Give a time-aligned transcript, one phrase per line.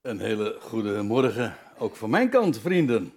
[0.00, 3.12] Een hele goede morgen, ook van mijn kant, vrienden.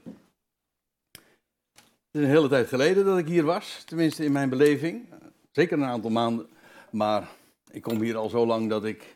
[1.12, 5.09] Het is een hele tijd geleden dat ik hier was, tenminste in mijn beleving.
[5.52, 6.50] Zeker een aantal maanden,
[6.92, 7.30] maar
[7.72, 9.16] ik kom hier al zo lang dat ik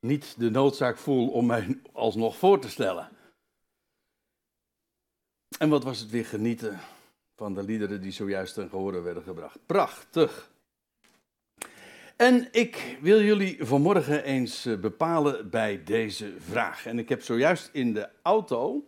[0.00, 3.08] niet de noodzaak voel om mij alsnog voor te stellen.
[5.58, 6.80] En wat was het weer genieten
[7.36, 9.58] van de liederen die zojuist ten gehore werden gebracht.
[9.66, 10.50] Prachtig.
[12.16, 16.86] En ik wil jullie vanmorgen eens eh, bepalen bij deze vraag.
[16.86, 18.84] En ik heb zojuist in de auto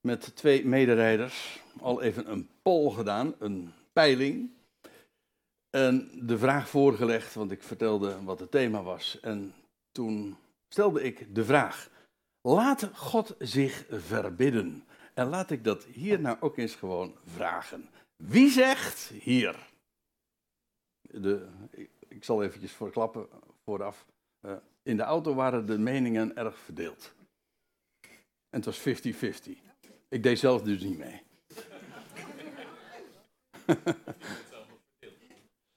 [0.00, 4.50] met twee mederijders al even een poll gedaan, een peiling.
[5.70, 9.20] En de vraag voorgelegd, want ik vertelde wat het thema was.
[9.20, 9.54] En
[9.92, 10.36] toen
[10.68, 11.90] stelde ik de vraag:
[12.40, 14.84] Laat God zich verbidden?
[15.14, 17.88] En laat ik dat hier nou ook eens gewoon vragen.
[18.16, 19.56] Wie zegt hier?
[21.00, 21.48] De,
[22.18, 23.28] ik zal eventjes voorklappen
[23.64, 24.06] vooraf.
[24.42, 27.12] Uh, in de auto waren de meningen erg verdeeld.
[28.50, 28.82] En het was 50-50.
[30.08, 31.22] Ik deed zelf dus niet mee.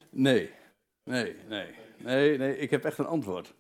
[0.09, 0.52] nee,
[1.03, 3.53] nee, nee, nee, nee, ik heb echt een antwoord.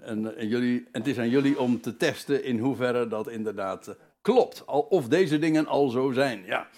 [0.00, 3.88] En, en, jullie, en het is aan jullie om te testen in hoeverre dat inderdaad
[3.88, 4.64] uh, klopt.
[4.64, 6.68] Of deze dingen al zo zijn, ja.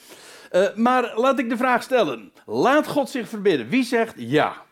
[0.74, 2.32] Maar laat ik de vraag stellen.
[2.46, 3.68] Laat God zich verbidden.
[3.68, 4.65] Wie zegt ja?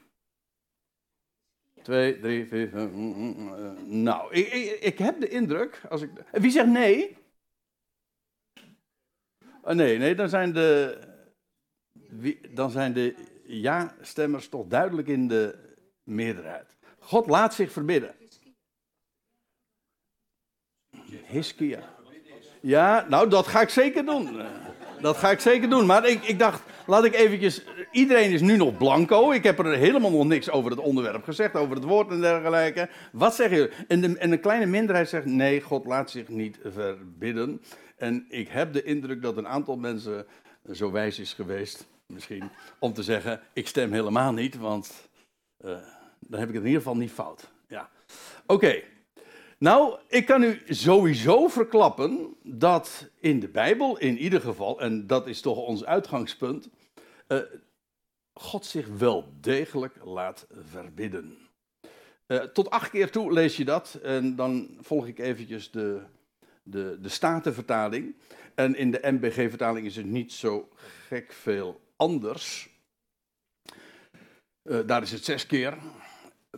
[1.85, 2.73] Twee, drie, vier.
[2.75, 5.81] Uh, uh, nou, ik, ik, ik, heb de indruk.
[5.89, 7.17] Als ik, wie zegt nee?
[9.63, 10.99] Oh, nee, nee, dan zijn de.
[11.93, 13.15] Wie, dan zijn de
[13.47, 15.59] ja-stemmers toch duidelijk in de
[16.03, 16.77] meerderheid.
[16.99, 18.15] God laat zich verbidden.
[21.27, 21.95] Hiskia.
[22.61, 24.41] Ja, nou, dat ga ik zeker doen.
[25.01, 25.87] Dat ga ik zeker doen.
[25.87, 27.65] Maar ik, ik dacht, laat ik eventjes.
[27.95, 29.33] Iedereen is nu nog blanco.
[29.33, 32.89] Ik heb er helemaal nog niks over het onderwerp gezegd, over het woord en dergelijke.
[33.13, 33.73] Wat zeggen jullie?
[33.89, 37.63] En, de, en een kleine minderheid zegt: nee, God laat zich niet verbidden.
[37.97, 40.27] En ik heb de indruk dat een aantal mensen
[40.73, 45.09] zo wijs is geweest, misschien, om te zeggen: ik stem helemaal niet, want
[45.65, 45.71] uh,
[46.19, 47.51] dan heb ik het in ieder geval niet fout.
[47.69, 47.91] Ja.
[48.47, 48.83] Oké.
[49.59, 55.27] Nou, ik kan u sowieso verklappen dat in de Bijbel, in ieder geval, en dat
[55.27, 56.69] is toch ons uitgangspunt,
[57.29, 57.39] uh,
[58.35, 61.39] God zich wel degelijk laat verbidden.
[62.27, 66.03] Uh, tot acht keer toe lees je dat, en dan volg ik eventjes de,
[66.63, 68.15] de, de Statenvertaling.
[68.55, 70.69] En in de MBG-vertaling is het niet zo
[71.07, 72.69] gek veel anders.
[74.63, 75.79] Uh, daar is het zes keer.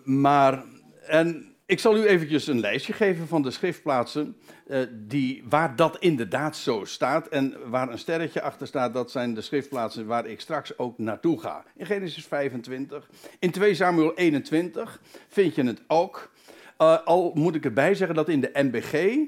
[0.04, 0.64] Maar,
[1.02, 5.98] en ik zal u eventjes een lijstje geven van de schriftplaatsen uh, die, waar dat
[5.98, 7.28] inderdaad zo staat.
[7.28, 11.40] En waar een sterretje achter staat, dat zijn de schriftplaatsen waar ik straks ook naartoe
[11.40, 11.64] ga.
[11.76, 13.10] In Genesis 25.
[13.38, 16.30] In 2 Samuel 21 vind je het ook.
[16.78, 19.18] Uh, al moet ik erbij zeggen dat in de NBG,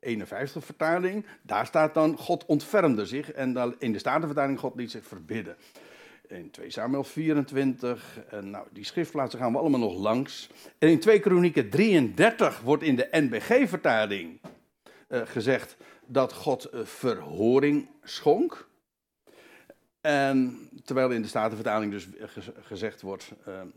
[0.00, 3.32] 51 vertaling, daar staat dan God ontfermde zich.
[3.32, 5.56] En in de Statenvertaling God liet zich verbidden
[6.30, 8.18] in 2 Samuel 24.
[8.30, 10.50] En nou, die schriftplaatsen gaan we allemaal nog langs.
[10.78, 14.40] En in 2 Kronieken 33 wordt in de NBG-vertaling
[15.08, 15.76] uh, gezegd
[16.06, 18.68] dat God uh, verhoring schonk.
[20.00, 22.08] En terwijl in de Statenvertaling dus
[22.62, 23.32] gezegd wordt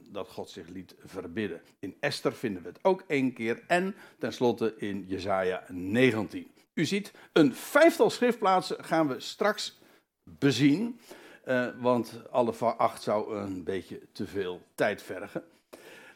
[0.10, 1.62] dat God zich liet verbidden.
[1.80, 3.64] In Esther vinden we het ook één keer.
[3.68, 6.52] En tenslotte in Jesaja 19.
[6.74, 9.80] U ziet, een vijftal schriftplaatsen gaan we straks
[10.24, 11.00] bezien.
[11.48, 15.44] Uh, want alle acht zou een beetje te veel tijd vergen.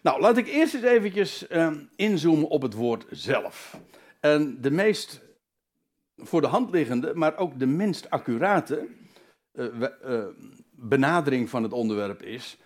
[0.02, 3.80] Nou, laat ik eerst eens eventjes uh, inzoomen op het woord zelf.
[4.20, 5.22] En de meest
[6.18, 8.88] voor de hand liggende, maar ook de minst accurate
[9.54, 10.26] uh,
[10.72, 12.58] benadering van het onderwerp is...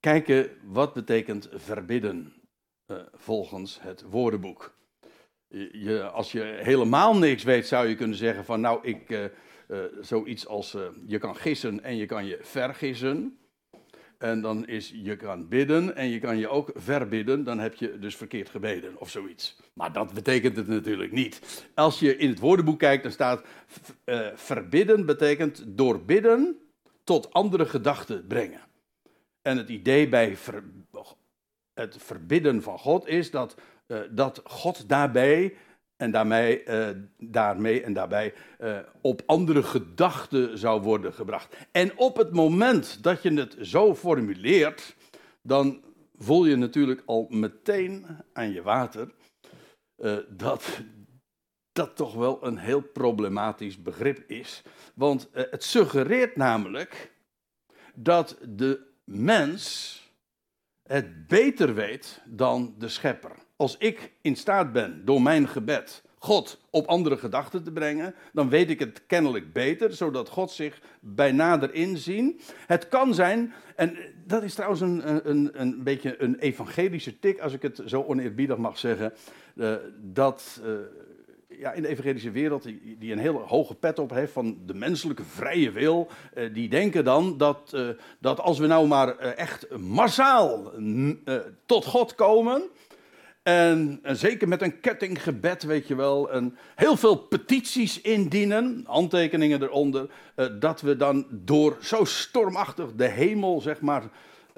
[0.00, 2.32] kijken wat betekent verbidden
[3.14, 4.74] volgens het woordenboek.
[5.72, 9.30] Je, als je helemaal niks weet, zou je kunnen zeggen van nou, ik
[9.68, 13.38] uh, zoiets als uh, je kan gissen en je kan je vergissen.
[14.18, 17.98] En dan is je kan bidden en je kan je ook verbidden, dan heb je
[17.98, 19.56] dus verkeerd gebeden of zoiets.
[19.72, 21.66] Maar dat betekent het natuurlijk niet.
[21.74, 23.44] Als je in het woordenboek kijkt, dan staat
[24.04, 26.56] uh, verbidden betekent door bidden
[27.04, 28.60] tot andere gedachten brengen.
[29.42, 30.36] En het idee bij
[31.74, 33.56] het verbidden van God is dat,
[34.10, 35.56] dat God daarbij
[35.96, 36.88] en daarmee, uh,
[37.18, 41.56] daarmee en daarbij uh, op andere gedachten zou worden gebracht.
[41.72, 44.96] En op het moment dat je het zo formuleert,
[45.42, 45.82] dan
[46.16, 49.10] voel je natuurlijk al meteen aan je water
[49.98, 50.82] uh, dat
[51.72, 54.62] dat toch wel een heel problematisch begrip is.
[54.94, 57.12] Want het suggereert namelijk
[57.94, 59.94] dat de mens
[60.82, 66.60] het beter weet dan de schepper als ik in staat ben door mijn gebed God
[66.70, 71.32] op andere gedachten te brengen, dan weet ik het kennelijk beter, zodat God zich bij
[71.32, 72.40] nader inzien.
[72.66, 77.52] Het kan zijn, en dat is trouwens een, een, een beetje een evangelische tik, als
[77.52, 79.12] ik het zo oneerbiedig mag zeggen,
[79.54, 80.72] uh, dat uh,
[81.58, 84.74] ja, in de evangelische wereld, die, die, een hele hoge pet op heeft van de
[84.74, 87.76] menselijke vrije wil, uh, die denken dan dat,
[88.18, 90.72] dat als we nou maar echt massaal
[91.66, 92.62] tot God komen,
[93.46, 96.30] en, en, zeker met een kettinggebed, weet je wel.
[96.30, 100.10] En heel veel petities indienen, handtekeningen eronder.
[100.36, 104.02] Uh, dat we dan door zo stormachtig de hemel, zeg maar,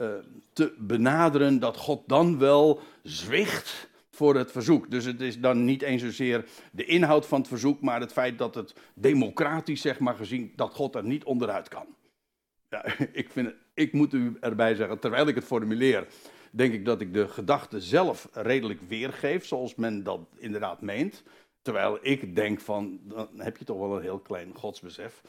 [0.00, 0.08] uh,
[0.52, 1.58] te benaderen.
[1.58, 4.90] dat God dan wel zwicht voor het verzoek.
[4.90, 7.80] Dus het is dan niet eens zozeer de inhoud van het verzoek.
[7.80, 10.52] maar het feit dat het democratisch, zeg maar, gezien.
[10.56, 11.86] dat God er niet onderuit kan.
[12.70, 16.06] Ja, ik, vind ik moet u erbij zeggen, terwijl ik het formuleer
[16.50, 21.22] denk ik dat ik de gedachte zelf redelijk weergeef, zoals men dat inderdaad meent.
[21.62, 25.22] Terwijl ik denk van, dan heb je toch wel een heel klein godsbesef.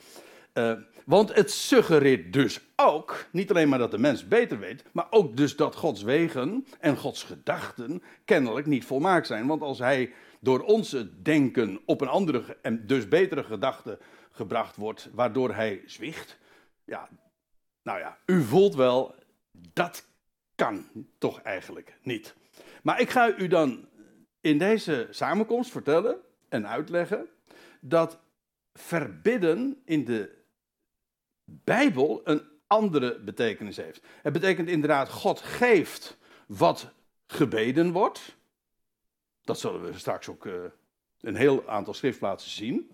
[0.54, 0.74] Uh,
[1.06, 5.38] want het suggereert dus ook, niet alleen maar dat de mens beter weet, maar ook
[5.38, 9.48] dus dat Gods wegen en Gods gedachten kennelijk niet volmaakt zijn.
[9.48, 14.00] Want als hij door onze denken op een andere en dus betere gedachte
[14.32, 16.38] gebracht wordt, waardoor hij zwicht,
[16.86, 17.10] ja,
[17.84, 19.16] nou ja, u voelt wel,
[19.74, 20.08] dat
[20.60, 22.36] kan toch eigenlijk niet.
[22.84, 23.88] Maar ik ga u dan
[24.42, 26.20] in deze samenkomst vertellen
[26.50, 27.30] en uitleggen
[27.80, 28.20] dat
[28.74, 30.38] verbidden in de
[31.44, 34.06] Bijbel een andere betekenis heeft.
[34.22, 36.18] Het betekent inderdaad, God geeft
[36.48, 36.92] wat
[37.28, 38.38] gebeden wordt.
[39.44, 40.54] Dat zullen we straks ook uh,
[41.20, 42.92] een heel aantal schriftplaatsen zien.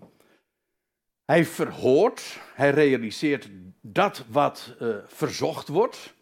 [1.24, 3.48] Hij verhoort, hij realiseert
[3.80, 6.14] dat wat uh, verzocht wordt.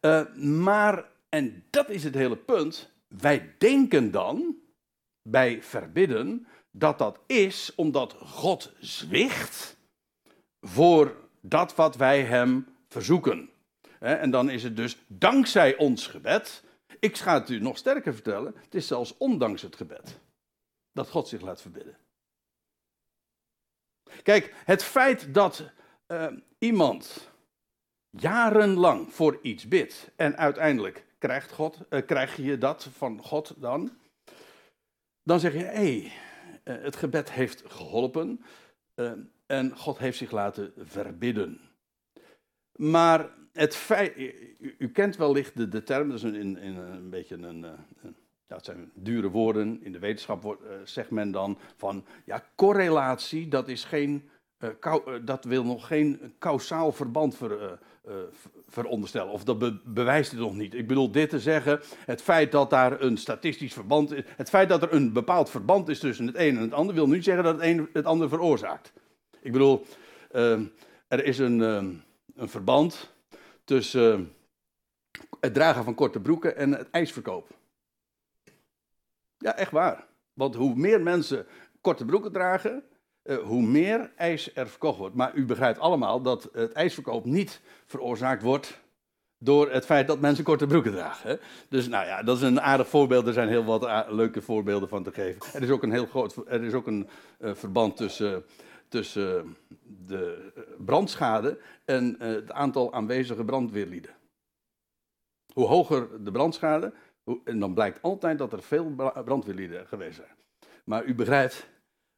[0.00, 4.56] Uh, maar, en dat is het hele punt, wij denken dan
[5.22, 9.76] bij verbidden dat dat is omdat God zwicht
[10.60, 13.50] voor dat wat wij hem verzoeken.
[13.98, 16.64] En dan is het dus dankzij ons gebed.
[16.98, 20.20] Ik ga het u nog sterker vertellen, het is zelfs ondanks het gebed
[20.92, 21.96] dat God zich laat verbidden.
[24.22, 25.70] Kijk, het feit dat
[26.08, 26.26] uh,
[26.58, 27.29] iemand
[28.10, 30.10] jarenlang voor iets bidt.
[30.16, 33.90] En uiteindelijk krijgt God, uh, krijg je dat van God dan,
[35.22, 36.12] dan zeg je, hé, hey,
[36.64, 38.44] uh, het gebed heeft geholpen
[38.94, 39.12] uh,
[39.46, 41.60] en God heeft zich laten verbidden.
[42.74, 44.16] Maar het feit,
[44.78, 47.66] u, kent wellicht de, de term, dat is een, in, in een beetje een,
[48.46, 53.84] dat zijn dure woorden, in de wetenschap zegt men dan van, ja, correlatie, dat is
[53.84, 54.30] geen
[55.24, 58.14] dat wil nog geen kausaal verband ver, uh,
[58.68, 59.32] veronderstellen.
[59.32, 60.74] Of dat bewijst het nog niet.
[60.74, 64.68] Ik bedoel dit te zeggen, het feit dat daar een statistisch verband is, het feit
[64.68, 67.44] dat er een bepaald verband is tussen het een en het ander, wil niet zeggen
[67.44, 68.92] dat het een het ander veroorzaakt.
[69.40, 69.86] Ik bedoel,
[70.32, 70.60] uh,
[71.08, 71.84] er is een, uh,
[72.34, 73.14] een verband
[73.64, 74.32] tussen
[75.40, 77.48] het dragen van korte broeken en het ijsverkoop.
[79.38, 80.06] Ja, echt waar.
[80.32, 81.46] Want hoe meer mensen
[81.80, 82.84] korte broeken dragen,
[83.30, 85.14] uh, hoe meer ijs er verkocht wordt.
[85.14, 88.80] Maar u begrijpt allemaal dat het ijsverkoop niet veroorzaakt wordt
[89.38, 91.30] door het feit dat mensen korte broeken dragen.
[91.30, 91.36] Hè?
[91.68, 93.26] Dus nou ja, dat is een aardig voorbeeld.
[93.26, 95.40] Er zijn heel wat leuke voorbeelden van te geven.
[95.52, 98.44] Er is ook een heel groot er is ook een uh, verband tussen,
[98.88, 99.56] tussen
[100.06, 104.14] de brandschade en het aantal aanwezige brandweerlieden.
[105.52, 110.36] Hoe hoger de brandschade, hoe, en dan blijkt altijd dat er veel brandweerlieden geweest zijn.
[110.84, 111.68] Maar u begrijpt,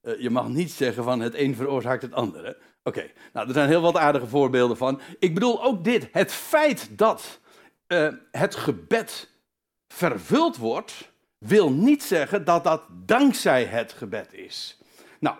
[0.02, 2.56] uh, je mag niet zeggen van het een veroorzaakt het andere.
[2.82, 5.00] Oké, nou er zijn heel wat aardige voorbeelden van.
[5.18, 7.40] Ik bedoel ook dit, het feit dat
[7.88, 9.30] uh, het gebed
[9.88, 14.78] vervuld wordt, wil niet zeggen dat dat dankzij het gebed is.
[15.18, 15.37] Nou,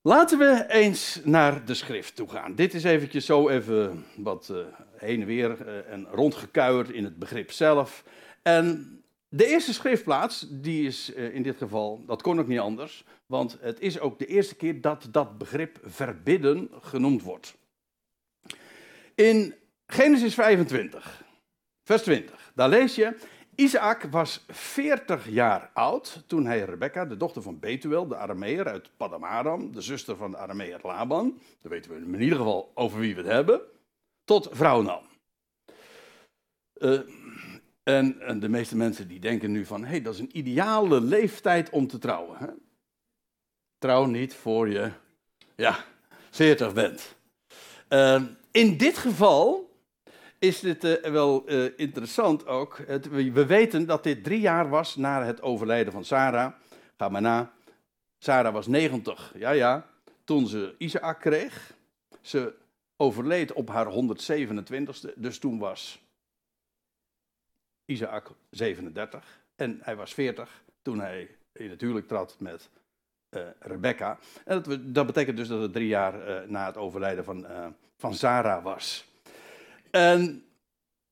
[0.00, 2.54] laten we eens naar de schrift toe gaan.
[2.54, 4.58] Dit is eventjes zo even wat uh,
[4.96, 8.04] heen en weer en rondgekuierd in het begrip zelf.
[8.42, 8.97] En
[9.28, 13.56] de eerste schriftplaats, die is uh, in dit geval, dat kon ook niet anders, want
[13.60, 17.56] het is ook de eerste keer dat dat begrip verbidden genoemd wordt.
[19.14, 19.54] In
[19.86, 21.24] Genesis 25,
[21.82, 23.16] vers 20, daar lees je,
[23.54, 28.90] Isaac was 40 jaar oud toen hij Rebecca, de dochter van Betuel, de Arameer uit
[28.96, 33.14] Padamaram, de zuster van de Arameer Laban, dan weten we in ieder geval over wie
[33.14, 33.60] we het hebben,
[34.24, 35.02] tot vrouw nam.
[36.74, 37.00] Uh,
[37.88, 41.00] en, en, de meeste mensen die denken nu van, hé, hey, dat is een ideale
[41.00, 42.38] leeftijd om te trouwen.
[42.38, 42.46] Hè?
[43.78, 44.90] Trouw niet voor je,
[45.54, 45.84] ja,
[46.30, 47.16] 40 bent.
[47.88, 49.70] Uh, in dit geval
[50.38, 52.78] is dit uh, wel uh, interessant ook.
[52.86, 56.52] Het, we weten dat dit drie jaar was na het overlijden van Sarah,
[56.96, 57.52] ga maar na.
[58.18, 59.86] Sarah was 90, ja ja,
[60.24, 61.74] toen ze Isaac kreeg.
[62.20, 62.54] Ze
[62.96, 66.07] overleed op haar 127ste, dus toen was
[67.88, 72.70] Isaac 37 en hij was 40 toen hij in het huwelijk trad met
[73.30, 74.18] uh, Rebecca.
[74.44, 77.66] En dat, dat, betekent dus dat het drie jaar uh, na het overlijden van, uh,
[77.96, 79.12] van Sarah was.
[79.90, 80.44] En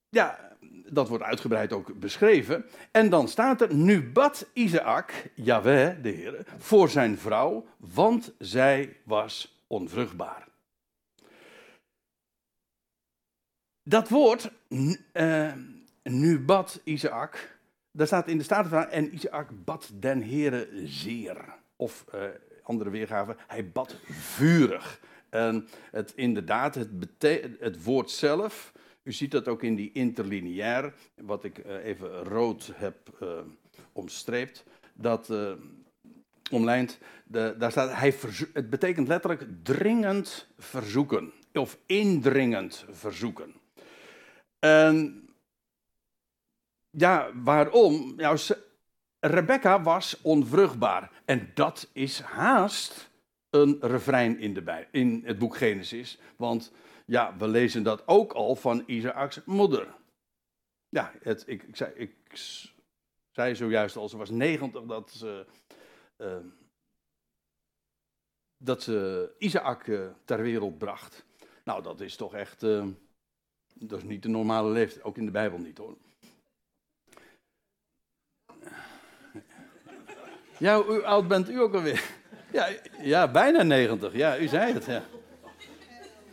[0.08, 0.56] ja,
[0.88, 2.64] dat wordt uitgebreid ook beschreven.
[2.90, 8.96] En dan staat er, nu bad Isaac, Yahweh, de Heer, voor zijn vrouw, want zij
[9.04, 10.48] was onvruchtbaar.
[13.82, 14.50] Dat woord,
[16.06, 17.58] nu bad Isaac,
[17.90, 21.36] daar staat in de Statenvertaling, en Isaac bad den Heere zeer.
[21.76, 22.22] Of uh,
[22.62, 25.00] andere weergave, hij bad vurig.
[25.28, 26.88] En het, inderdaad, het,
[27.60, 28.72] het woord zelf,
[29.02, 33.28] u ziet dat ook in die interlineair, wat ik uh, even rood heb uh,
[33.92, 35.32] omstreept, dat
[36.50, 38.14] omlijnd, de, daar staat, hij
[38.52, 43.54] het betekent letterlijk dringend verzoeken, of indringend verzoeken.
[44.58, 45.25] En
[46.96, 48.14] ja, waarom?
[48.16, 48.38] Nou,
[49.20, 51.10] Rebecca was onvruchtbaar.
[51.24, 53.10] En dat is haast
[53.50, 56.18] een refrein in, de in het boek Genesis.
[56.36, 56.72] Want
[57.06, 59.94] ja, we lezen dat ook al van Isaac's moeder.
[60.88, 62.14] Ja, het, ik, ik, zei, ik
[63.30, 65.46] zei zojuist al, ze was 90 dat ze,
[66.18, 66.36] uh,
[68.56, 71.24] dat ze Isaac uh, ter wereld bracht.
[71.64, 72.86] Nou, dat is toch echt, uh,
[73.74, 75.96] dat is niet de normale leeftijd, ook in de Bijbel niet hoor.
[80.58, 82.02] Ja, hoe oud bent u ook alweer?
[82.52, 82.68] Ja,
[83.00, 84.14] ja bijna 90.
[84.14, 84.84] Ja, u zei het.
[84.84, 85.02] Ja.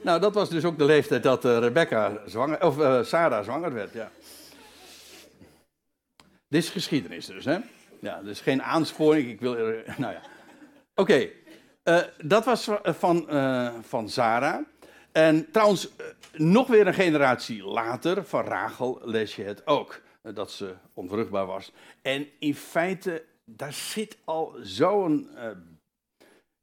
[0.02, 3.74] Nou, dat was dus ook de leeftijd dat uh, Rebecca zwanger, of uh, Sarah zwanger
[3.74, 3.94] werd.
[3.94, 4.12] Ja.
[6.48, 7.58] Dit is geschiedenis dus, hè?
[8.00, 9.30] Ja, dus geen aansporing.
[9.30, 9.58] Ik wil.
[9.58, 10.22] Er, nou ja.
[10.96, 11.30] Oké,
[11.84, 13.28] uh, dat was van,
[13.82, 14.60] van Sarah.
[15.12, 15.90] En trouwens,
[16.34, 20.02] nog weer een generatie later, van Rachel, lees je het ook.
[20.22, 21.72] dat ze onvruchtbaar was.
[22.02, 25.50] En in feite daar zit al zo'n uh,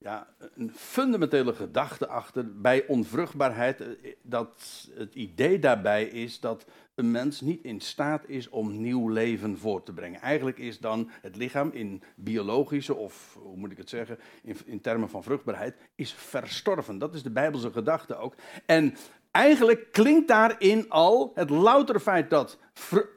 [0.00, 3.80] ja, een fundamentele gedachte achter bij onvruchtbaarheid.
[3.80, 9.08] Eh, dat het idee daarbij is dat een mens niet in staat is om nieuw
[9.08, 10.20] leven voor te brengen.
[10.20, 14.80] Eigenlijk is dan het lichaam in biologische, of hoe moet ik het zeggen, in, in
[14.80, 16.98] termen van vruchtbaarheid, is verstorven.
[16.98, 18.34] Dat is de Bijbelse gedachte ook.
[18.66, 18.94] En
[19.30, 22.58] eigenlijk klinkt daarin al het loutere feit dat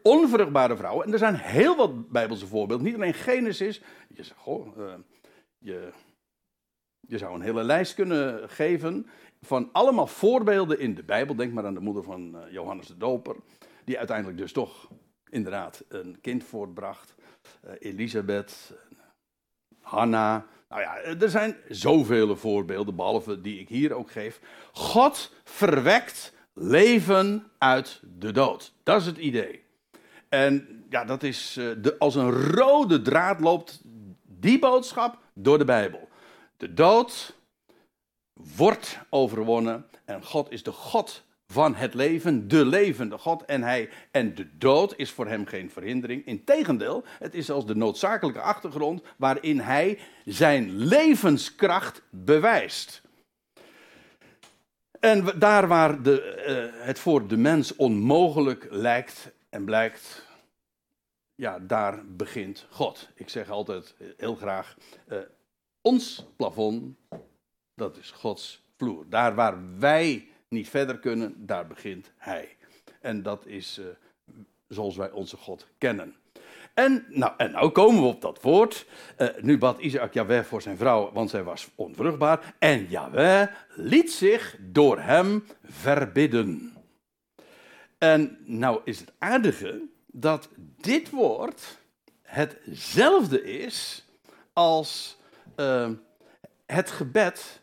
[0.03, 4.93] onvruchtbare vrouwen, en er zijn heel wat Bijbelse voorbeelden, niet alleen Genesis, je goh, uh,
[5.57, 5.89] je,
[6.99, 9.07] je zou een hele lijst kunnen geven
[9.41, 11.35] van allemaal voorbeelden in de Bijbel.
[11.35, 13.35] Denk maar aan de moeder van uh, Johannes de Doper,
[13.85, 14.89] die uiteindelijk dus toch
[15.29, 17.15] inderdaad een kind voortbracht.
[17.65, 18.73] Uh, Elisabeth,
[19.81, 24.39] Hanna, nou ja, er zijn zoveel voorbeelden, behalve die ik hier ook geef.
[24.71, 28.73] God verwekt leven uit de dood.
[28.83, 29.63] Dat is het idee.
[30.29, 33.81] En ja, dat is eh, de, als een rode draad loopt
[34.23, 36.09] die boodschap door de Bijbel.
[36.57, 37.35] De dood
[38.33, 41.23] wordt overwonnen en God is de God
[41.53, 43.45] van het leven, de levende God.
[43.45, 46.25] En, hij, en de dood is voor hem geen verhindering.
[46.25, 53.01] Integendeel, het is als de noodzakelijke achtergrond waarin hij zijn levenskracht bewijst.
[54.99, 56.43] En daar waar de,
[56.75, 60.25] uh, het voor de mens onmogelijk lijkt en blijkt,
[61.35, 63.09] ja, daar begint God.
[63.13, 65.17] Ik zeg altijd heel graag, uh,
[65.81, 66.95] ons plafond,
[67.75, 69.05] dat is Gods vloer.
[69.09, 72.57] Daar waar wij niet verder kunnen, daar begint hij.
[73.01, 73.85] En dat is uh,
[74.67, 76.15] zoals wij onze God kennen.
[76.73, 78.85] En nou, en nou komen we op dat woord.
[79.17, 82.55] Uh, nu bad Isaac Jahweh voor zijn vrouw, want zij was onvruchtbaar.
[82.59, 86.77] En Jahweh liet zich door hem verbidden.
[87.97, 91.77] En nou is het aardige dat dit woord
[92.21, 94.05] hetzelfde is
[94.53, 95.17] als
[95.55, 95.89] uh,
[96.65, 97.61] het gebed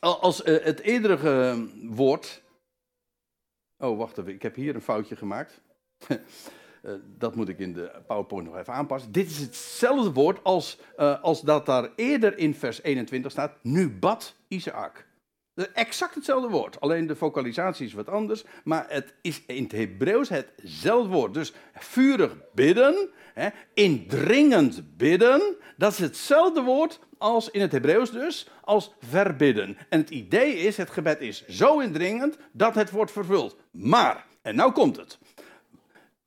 [0.00, 2.42] als uh, het eerdere woord.
[3.78, 5.60] Oh, wacht even, ik heb hier een foutje gemaakt.
[6.08, 6.18] uh,
[7.18, 9.12] dat moet ik in de PowerPoint nog even aanpassen.
[9.12, 13.56] Dit is hetzelfde woord als, uh, als dat daar eerder in vers 21 staat.
[13.62, 15.06] Nu bad Isaac.
[15.72, 20.28] Exact hetzelfde woord, alleen de vocalisatie is wat anders, maar het is in het Hebreeuws
[20.28, 21.34] hetzelfde woord.
[21.34, 28.48] Dus vurig bidden, hè, indringend bidden, dat is hetzelfde woord als in het Hebreeuws dus,
[28.60, 29.76] als verbidden.
[29.88, 33.56] En het idee is, het gebed is zo indringend dat het wordt vervuld.
[33.70, 35.18] Maar, en nou komt het.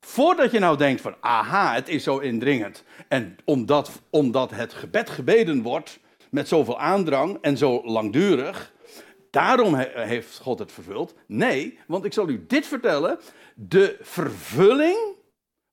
[0.00, 2.84] voordat je nou denkt van, aha, het is zo indringend.
[3.08, 5.98] En omdat, omdat het gebed gebeden wordt
[6.30, 8.72] met zoveel aandrang en zo langdurig,
[9.30, 11.14] daarom heeft God het vervuld.
[11.26, 13.18] Nee, want ik zal u dit vertellen.
[13.54, 15.16] De vervulling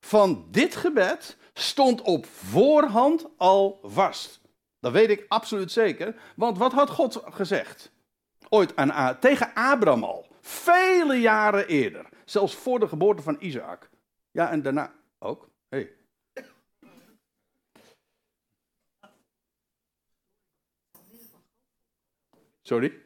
[0.00, 4.40] van dit gebed stond op voorhand al vast.
[4.80, 6.14] Dat weet ik absoluut zeker.
[6.36, 7.92] Want wat had God gezegd?
[8.48, 10.26] Ooit aan, tegen Abraham al.
[10.40, 12.08] Vele jaren eerder.
[12.24, 13.90] Zelfs voor de geboorte van Isaac.
[14.30, 15.48] Ja, en daarna ook.
[15.68, 15.92] Hey.
[22.62, 23.02] Sorry?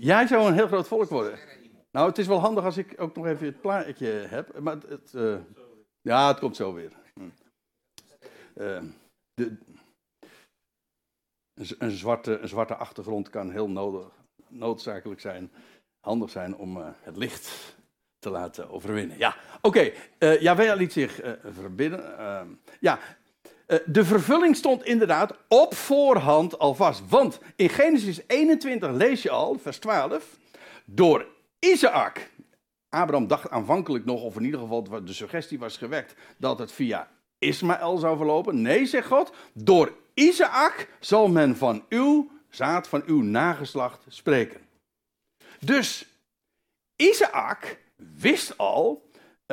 [0.00, 1.38] Jij zou een heel groot volk worden.
[1.90, 4.58] Nou, het is wel handig als ik ook nog even het plaatje heb.
[4.58, 5.38] Maar het, uh,
[6.00, 6.92] ja, het komt zo weer.
[8.54, 8.82] Uh,
[9.34, 9.56] de,
[11.78, 14.06] een, zwarte, een zwarte achtergrond kan heel nodig,
[14.48, 15.52] noodzakelijk zijn,
[16.00, 17.76] handig zijn om uh, het licht
[18.18, 19.18] te laten overwinnen.
[19.18, 19.94] Ja, oké.
[20.18, 20.54] Okay.
[20.58, 22.00] Uh, liet zich verbidden.
[22.18, 22.42] Uh,
[22.80, 22.98] ja,
[23.84, 27.02] de vervulling stond inderdaad op voorhand al vast.
[27.08, 30.36] Want in Genesis 21 lees je al, vers 12,
[30.84, 31.26] door
[31.58, 32.30] Isaac.
[32.88, 37.08] Abraham dacht aanvankelijk nog, of in ieder geval de suggestie was gewekt, dat het via
[37.38, 38.62] Ismaël zou verlopen.
[38.62, 44.60] Nee, zegt God, door Isaac zal men van uw zaad, van uw nageslacht spreken.
[45.60, 46.06] Dus
[46.96, 49.07] Isaac wist al, eh,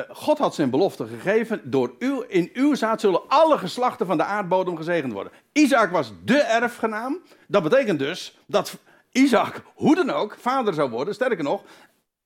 [0.08, 4.24] God had zijn belofte gegeven, door uw, in uw zaad zullen alle geslachten van de
[4.24, 5.32] aardbodem gezegend worden.
[5.52, 7.22] Isaac was de erfgenaam.
[7.48, 8.78] Dat betekent dus dat
[9.10, 11.14] Isaac, hoe dan ook, vader zou worden.
[11.14, 11.62] Sterker nog,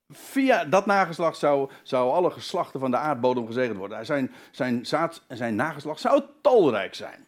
[0.09, 4.07] via dat nageslacht zou, zou alle geslachten van de aardbodem gezegend worden.
[4.07, 7.27] Zijn, zijn zaad en zijn nageslacht zou talrijk zijn.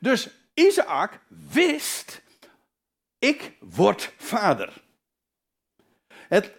[0.00, 2.22] Dus Isaac wist,
[3.18, 4.82] ik word vader.
[6.28, 6.52] Het,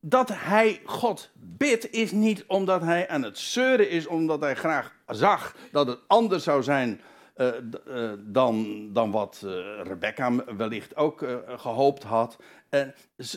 [0.00, 4.94] dat hij God bidt is niet omdat hij aan het zeuren is, omdat hij graag
[5.06, 7.00] zag dat het anders zou zijn
[7.36, 7.48] uh,
[7.86, 9.50] uh, dan, dan wat uh,
[9.82, 12.36] Rebecca wellicht ook gehoopt had.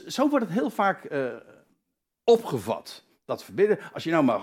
[0.07, 1.09] zo wordt het heel vaak
[2.23, 3.03] opgevat.
[3.25, 4.41] Dat verbidden, als je nou maar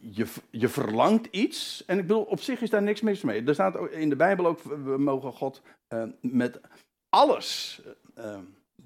[0.00, 3.44] je, je verlangt iets, en ik bedoel, op zich is daar niks mis mee.
[3.44, 5.62] Er staat in de Bijbel ook, we mogen God
[6.20, 6.60] met
[7.08, 7.80] alles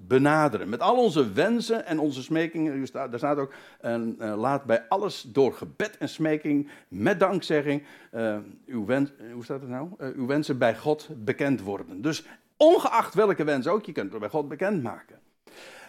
[0.07, 0.69] benaderen.
[0.69, 2.87] Met al onze wensen en onze smekingen.
[2.91, 7.83] Daar staat ook, en, uh, laat bij alles door gebed en smeking met dankzegging
[8.13, 9.89] uh, uw, wens, hoe staat het nou?
[9.97, 12.01] Uw wensen bij God bekend worden.
[12.01, 12.23] Dus
[12.57, 15.19] ongeacht welke wens ook, je kunt het bij God bekend maken.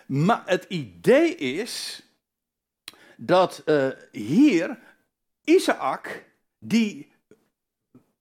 [0.06, 2.02] Maar het idee is
[3.16, 3.64] dat
[4.12, 4.78] hier
[5.44, 6.24] Isaac,
[6.58, 7.12] die,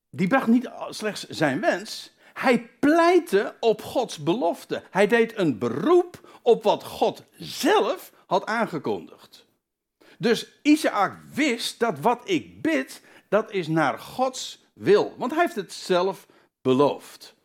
[0.09, 4.83] die bracht niet slechts zijn wens, hij pleitte op Gods belofte.
[4.89, 9.45] Hij deed een beroep op wat God zelf had aangekondigd.
[10.17, 15.15] Dus Isaac wist dat wat ik bid, dat is naar Gods wil.
[15.17, 16.27] Want hij heeft het zelf
[16.61, 17.35] beloofd.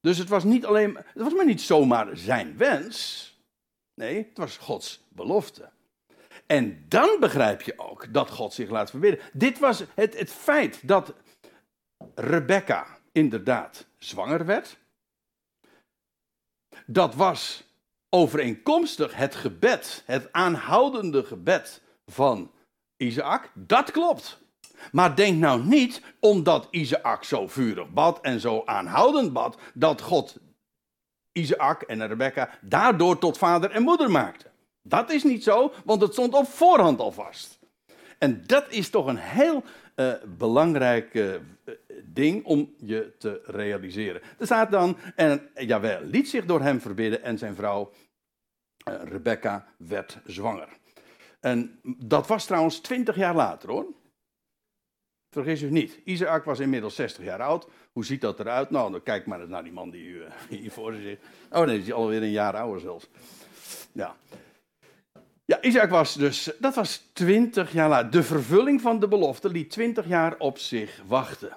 [0.00, 3.28] Dus het was niet alleen, het was maar niet zomaar zijn wens.
[3.94, 5.70] Nee, het was Gods belofte.
[6.46, 9.20] En dan begrijp je ook dat God zich laat verbidden.
[9.32, 11.14] Dit was het, het feit dat
[12.14, 14.78] Rebecca inderdaad zwanger werd.
[16.86, 17.64] Dat was
[18.08, 22.50] overeenkomstig het gebed, het aanhoudende gebed van
[22.96, 23.50] Isaac.
[23.54, 24.38] Dat klopt.
[24.92, 30.36] Maar denk nou niet, omdat Isaac zo vurig bad en zo aanhoudend bad, dat God
[31.32, 34.50] Isaac en Rebecca daardoor tot vader en moeder maakte.
[34.82, 37.58] Dat is niet zo, want het stond op voorhand al vast.
[38.18, 39.64] En dat is toch een heel
[39.96, 41.34] uh, belangrijk uh,
[42.12, 44.22] ding om je te realiseren.
[44.38, 47.92] Er staat dan, en Jawel liet zich door hem verbidden en zijn vrouw
[48.88, 50.68] uh, Rebecca werd zwanger.
[51.40, 53.86] En dat was trouwens twintig jaar later hoor.
[55.30, 57.66] Vergis u niet, Isaac was inmiddels 60 jaar oud.
[57.92, 58.70] Hoe ziet dat eruit?
[58.70, 61.18] Nou, dan kijk maar naar die man die u hier voor zich.
[61.50, 63.08] Oh nee, die is alweer een jaar ouder zelfs.
[63.92, 64.16] Ja.
[65.44, 68.10] Ja, Isaac was dus, dat was twintig jaar later.
[68.10, 71.56] De vervulling van de belofte liet twintig jaar op zich wachten.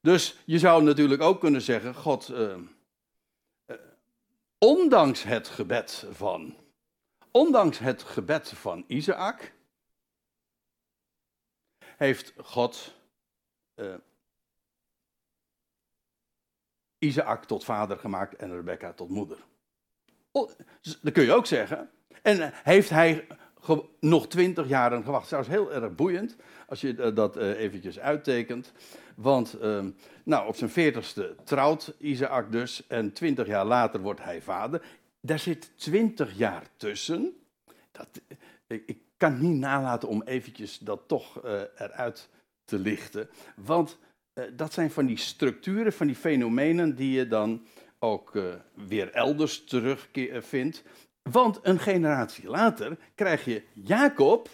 [0.00, 2.56] Dus je zou natuurlijk ook kunnen zeggen, God, uh,
[3.66, 3.76] uh,
[4.58, 6.56] ondanks het gebed van,
[7.30, 9.52] ondanks het gebed van Isaac,
[11.96, 12.94] heeft God
[13.74, 13.94] uh,
[16.98, 19.38] Isaac tot vader gemaakt en Rebecca tot moeder.
[21.00, 21.90] Dan kun je ook zeggen,
[22.22, 23.26] en heeft hij
[24.00, 25.30] nog twintig jaren gewacht.
[25.30, 28.72] Dat is heel erg boeiend als je eh, dat eventjes uittekent.
[29.20, 29.84] Want uh,
[30.24, 34.82] nou, op zijn veertigste trouwt Isaac dus en twintig jaar later wordt hij vader.
[35.20, 37.36] Daar zit twintig jaar tussen.
[37.92, 38.08] Dat,
[38.66, 42.28] ik, kan niet nalaten om eventjes dat toch uh, eruit
[42.64, 43.28] te lichten.
[43.56, 43.98] Want
[44.34, 47.66] uh, dat zijn van die structuren, van die fenomenen die je dan
[47.98, 50.82] ook uh, weer elders terugvindt.
[51.22, 54.48] Want een generatie later krijg je Jacob,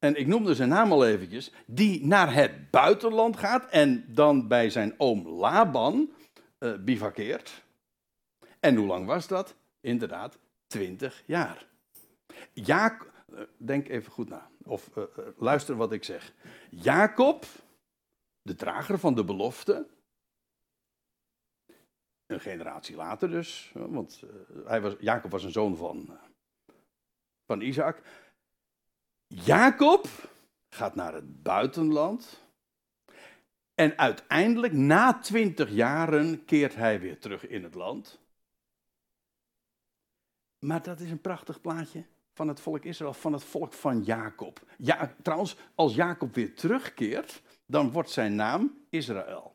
[0.00, 4.70] en ik noemde zijn naam al eventjes, die naar het buitenland gaat en dan bij
[4.70, 6.12] zijn oom Laban
[6.58, 7.64] uh, bivakkeert.
[8.60, 9.54] En hoe lang was dat?
[9.80, 11.66] Inderdaad, 20 jaar.
[12.52, 15.04] Jacob, uh, denk even goed na, of uh,
[15.36, 16.32] luister wat ik zeg.
[16.70, 17.46] Jacob,
[18.42, 19.86] de drager van de belofte,
[22.26, 24.22] een generatie later dus, want
[24.64, 26.18] hij was, Jacob was een zoon van,
[27.46, 28.02] van Isaac.
[29.34, 30.08] Jacob
[30.68, 32.44] gaat naar het buitenland.
[33.74, 38.20] En uiteindelijk, na twintig jaren, keert hij weer terug in het land.
[40.58, 44.60] Maar dat is een prachtig plaatje van het volk Israël, van het volk van Jacob.
[44.78, 49.54] Ja, trouwens, als Jacob weer terugkeert, dan wordt zijn naam Israël.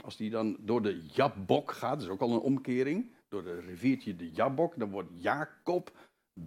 [0.00, 3.60] Als die dan door de Jabbok gaat, dat is ook al een omkering, door de
[3.60, 5.90] riviertje de Jabbok, dan wordt Jacob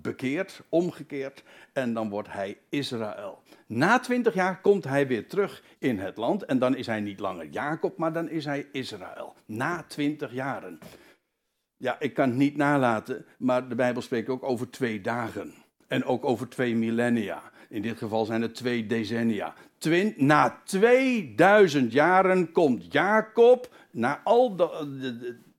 [0.01, 3.41] bekeerd, omgekeerd, en dan wordt hij Israël.
[3.67, 7.19] Na twintig jaar komt hij weer terug in het land, en dan is hij niet
[7.19, 9.35] langer Jacob, maar dan is hij Israël.
[9.45, 10.79] Na twintig jaren.
[11.77, 15.53] Ja, ik kan het niet nalaten, maar de Bijbel spreekt ook over twee dagen.
[15.87, 17.41] En ook over twee millennia.
[17.69, 19.53] In dit geval zijn het twee decennia.
[19.77, 24.55] Twin, na 2000 jaren komt Jacob, na al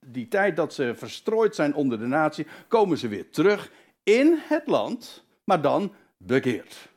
[0.05, 3.71] die tijd dat ze verstrooid zijn onder de natie, komen ze weer terug
[4.03, 6.91] in het land, maar dan bekeerd.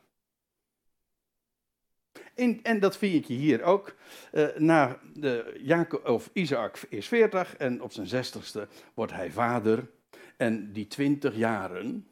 [2.63, 3.95] En, dat vind je hier ook.
[4.31, 9.89] Uh, na de Jacob, of Isaac is 40 en op zijn zestigste wordt hij vader.
[10.37, 12.07] En die 20 jaren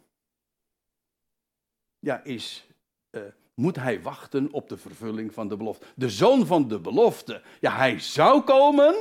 [2.00, 2.68] ja, is,
[3.12, 3.22] uh,
[3.54, 5.86] moet hij wachten op de vervulling van de belofte.
[5.96, 8.96] De zoon van de belofte, ja, hij zou komen,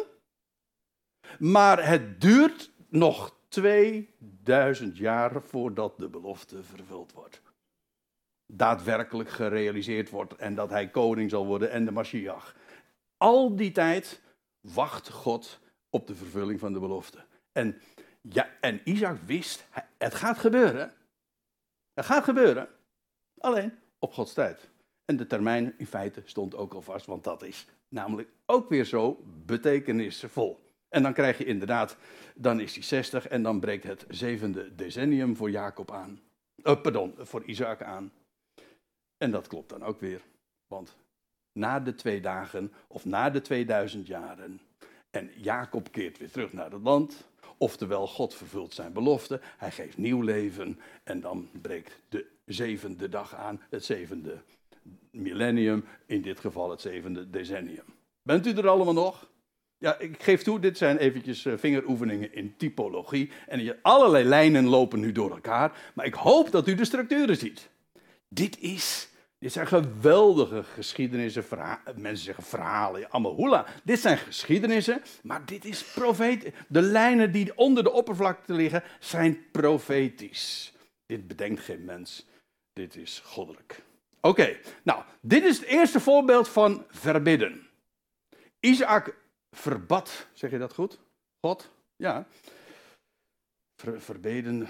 [1.38, 7.42] maar het duurt nog 2000 jaar voordat de belofte vervuld wordt.
[8.46, 12.56] Daadwerkelijk gerealiseerd wordt en dat hij koning zal worden en de Mashiach.
[13.16, 14.20] Al die tijd
[14.60, 17.24] wacht God op de vervulling van de belofte.
[17.52, 17.80] En,
[18.20, 19.66] ja, en Isaac wist,
[19.98, 20.92] het gaat gebeuren.
[21.92, 22.68] Het gaat gebeuren.
[23.38, 24.70] Alleen op Gods tijd.
[25.04, 28.84] En de termijn in feite stond ook al vast, want dat is namelijk ook weer
[28.84, 30.63] zo betekenisvol.
[30.94, 31.96] En dan krijg je inderdaad,
[32.34, 36.20] dan is hij 60 en dan breekt het zevende decennium voor Jacob aan.
[36.64, 38.12] Uh, pardon, voor Isaac aan.
[39.16, 40.20] En dat klopt dan ook weer.
[40.66, 40.96] Want
[41.52, 44.60] na de twee dagen of na de 2000 jaren
[45.10, 47.28] en Jacob keert weer terug naar het land.
[47.56, 53.34] Oftewel, God vervult zijn belofte, hij geeft nieuw leven en dan breekt de zevende dag
[53.34, 54.42] aan, het zevende
[55.10, 57.86] millennium, in dit geval het zevende decennium.
[58.22, 59.32] Bent u er allemaal nog?
[59.84, 63.30] Ja, ik geef toe, dit zijn eventjes eh, vingeroefeningen in typologie.
[63.46, 65.72] En allerlei lijnen lopen nu door elkaar.
[65.94, 67.68] Maar ik hoop dat u de structuren ziet.
[68.28, 71.44] Dit is, dit zijn geweldige geschiedenissen.
[71.96, 76.52] mensen zeggen verhalen, allemaal Dit zijn geschiedenissen, maar dit is profeet.
[76.68, 80.74] De lijnen die onder de oppervlakte liggen, zijn profetisch.
[81.06, 82.26] Dit bedenkt geen mens.
[82.72, 83.82] Dit is goddelijk.
[84.20, 87.66] Oké, nou, dit is het eerste voorbeeld van verbidden.
[88.60, 89.22] Isaac
[89.54, 91.00] verbad, zeg je dat goed?
[91.40, 91.70] God?
[91.96, 92.26] Ja.
[93.76, 94.68] Ver, verbeden.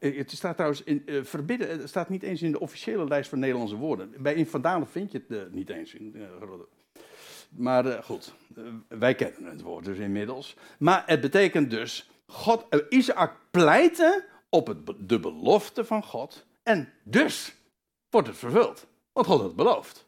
[0.00, 3.28] Eh, het staat trouwens in uh, verbidden, het staat niet eens in de officiële lijst
[3.28, 4.22] van Nederlandse woorden.
[4.22, 6.16] Bij in Vandalen vind je het uh, niet eens in.
[7.48, 8.34] maar goed,
[8.88, 10.56] wij kennen het woord dus inmiddels.
[10.78, 16.46] Maar het betekent dus, God, Isaac pleitte op het, de belofte van God.
[16.62, 17.54] En dus
[18.10, 18.86] wordt het vervuld.
[19.12, 20.06] Want God had het beloofd.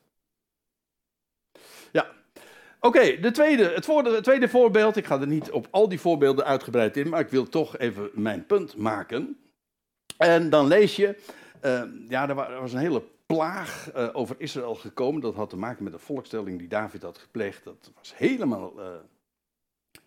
[2.86, 4.96] Oké, de tweede, het, tweede voorbeeld.
[4.96, 8.10] Ik ga er niet op al die voorbeelden uitgebreid in, maar ik wil toch even
[8.12, 9.38] mijn punt maken.
[10.16, 11.16] En dan lees je,
[11.62, 15.20] uh, ja, er was een hele plaag uh, over Israël gekomen.
[15.20, 17.64] Dat had te maken met de volkstelling die David had gepleegd.
[17.64, 18.86] Dat was helemaal uh,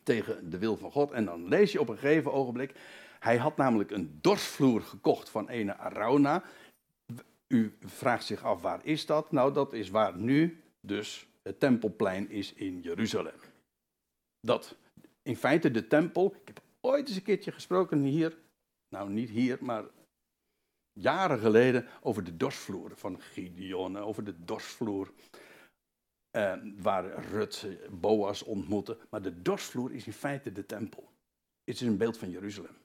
[0.04, 1.12] tegen de wil van God.
[1.12, 2.74] En dan lees je op een gegeven ogenblik,
[3.20, 6.44] hij had namelijk een dorsvloer gekocht van ene Arauna.
[7.48, 9.32] U vraagt zich af, waar is dat?
[9.32, 13.40] Nou, dat is waar nu dus het tempelplein is in Jeruzalem.
[14.40, 14.76] Dat
[15.22, 18.38] in feite de tempel, ik heb ooit eens een keertje gesproken hier,
[18.90, 19.84] nou niet hier, maar
[20.94, 25.12] jaren geleden over de dorsvloer van Gideon, over de dorsvloer
[26.32, 28.98] eh, waar Rut Boas ontmoette.
[29.10, 31.12] Maar de dorsvloer is in feite de tempel.
[31.64, 32.78] Het is een beeld van Jeruzalem.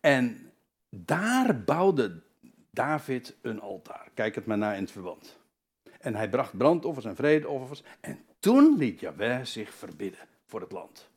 [0.00, 0.52] En
[0.88, 2.22] daar bouwde
[2.70, 4.10] David een altaar.
[4.14, 5.40] Kijk het maar na in het verband.
[6.02, 7.82] En hij bracht brandoffers en vredeoffers.
[8.00, 11.10] En toen liet Jahweh zich verbidden voor het land.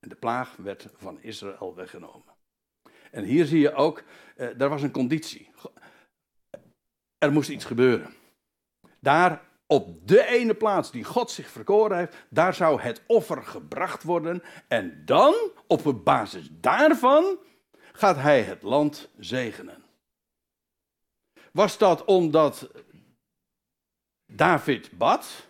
[0.00, 2.34] En de plaag werd van Israël weggenomen.
[3.10, 4.02] En hier zie je ook,
[4.36, 5.50] eh, daar was een conditie.
[7.18, 8.14] Er moest iets gebeuren.
[9.00, 14.02] Daar op de ene plaats die God zich verkoren heeft, daar zou het offer gebracht
[14.02, 14.42] worden.
[14.68, 15.34] En dan,
[15.66, 17.38] op basis daarvan,
[17.92, 19.84] gaat hij het land zegenen.
[21.52, 22.70] Was dat omdat
[24.36, 25.48] David bad?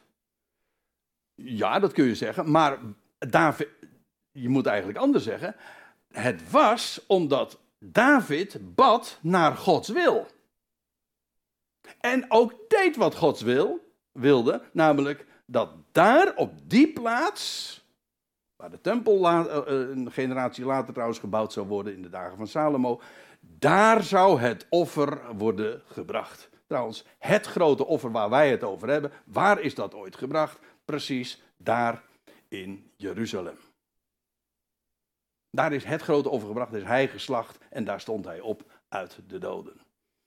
[1.34, 2.50] Ja, dat kun je zeggen.
[2.50, 2.78] Maar
[3.18, 3.68] David,
[4.30, 5.56] je moet eigenlijk anders zeggen.
[6.12, 10.26] Het was omdat David bad naar Gods wil.
[12.00, 17.80] En ook deed wat Gods wil, wilde, namelijk dat daar op die plaats,
[18.56, 22.36] waar de tempel eh, eh, een generatie later trouwens gebouwd zou worden in de dagen
[22.36, 23.00] van Salomo,
[23.40, 26.48] daar zou het offer worden gebracht.
[26.74, 30.58] Trouwens, het grote offer waar wij het over hebben, waar is dat ooit gebracht?
[30.84, 32.02] Precies daar
[32.48, 33.56] in Jeruzalem.
[35.50, 39.18] Daar is het grote offer gebracht, is hij geslacht en daar stond hij op uit
[39.26, 39.80] de doden.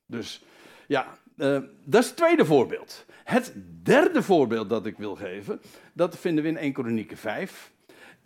[0.06, 0.44] Dus
[0.88, 3.06] ja, uh, dat is het tweede voorbeeld.
[3.24, 5.62] Het derde voorbeeld dat ik wil geven,
[5.94, 7.72] dat vinden we in 1 Kronieken 5.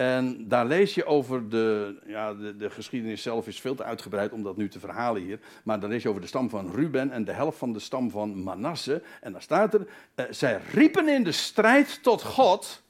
[0.02, 4.32] En daar lees je over de, ja, de, de, geschiedenis zelf is veel te uitgebreid
[4.32, 5.40] om dat nu te verhalen hier.
[5.64, 8.10] Maar dan lees je over de stam van Ruben en de helft van de stam
[8.10, 9.02] van Manasse.
[9.22, 12.82] En dan staat er, uh, zij riepen in de strijd tot God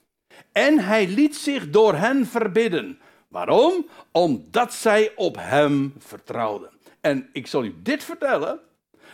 [0.51, 2.99] en hij liet zich door hen verbidden.
[3.27, 3.87] Waarom?
[4.11, 6.69] Omdat zij op hem vertrouwden.
[7.01, 8.59] En ik zal u dit vertellen.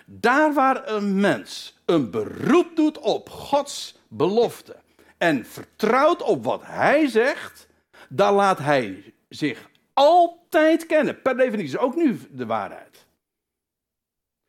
[0.06, 4.76] Daar waar een mens een beroep doet op Gods belofte
[5.18, 7.67] en vertrouwt op wat hij zegt,
[8.10, 11.22] dan laat hij zich altijd kennen.
[11.22, 13.06] Per definitie ook nu de waarheid.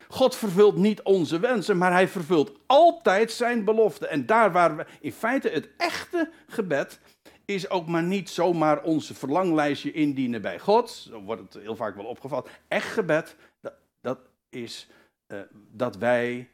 [0.08, 4.06] God vervult niet onze wensen, maar hij vervult altijd zijn belofte.
[4.06, 7.00] En daar waar we in feite het echte gebed
[7.44, 10.90] is ook maar niet zomaar onze verlanglijstje indienen bij God.
[10.90, 12.48] Zo wordt het heel vaak wel opgevat.
[12.68, 14.18] Echt gebed, dat, dat
[14.48, 14.88] is
[15.26, 15.40] uh,
[15.72, 16.48] dat wij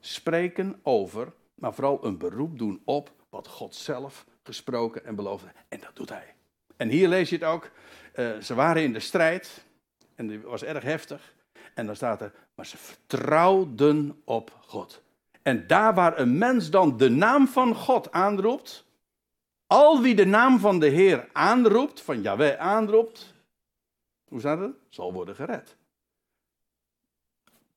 [0.00, 5.80] spreken over, maar vooral een beroep doen op wat God zelf gesproken en beloofd En
[5.80, 6.34] dat doet hij.
[6.78, 7.70] En hier lees je het ook.
[8.14, 9.64] Uh, ze waren in de strijd.
[10.14, 11.34] En die was erg heftig.
[11.74, 15.02] En dan staat er, maar ze vertrouwden op God.
[15.42, 18.84] En daar waar een mens dan de naam van God aanroept,
[19.66, 23.34] al wie de naam van de Heer aanroept, van Yahweh aanroept,
[24.28, 24.74] hoe staat het?
[24.88, 25.76] Zal worden gered.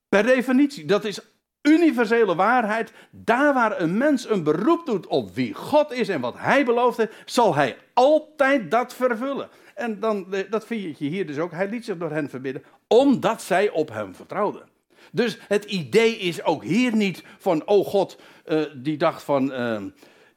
[0.08, 1.20] Per definitie, dat is
[1.62, 2.92] universele waarheid.
[3.10, 6.96] Daar waar een mens een beroep doet op wie God is en wat hij beloofd
[6.96, 9.48] heeft, zal hij altijd dat vervullen.
[9.74, 11.50] En dan, eh, dat vind je hier dus ook.
[11.50, 14.70] Hij liet zich door hen verbidden, omdat zij op hem vertrouwden.
[15.12, 19.82] Dus het idee is ook hier niet van, oh God, uh, die dacht van, uh,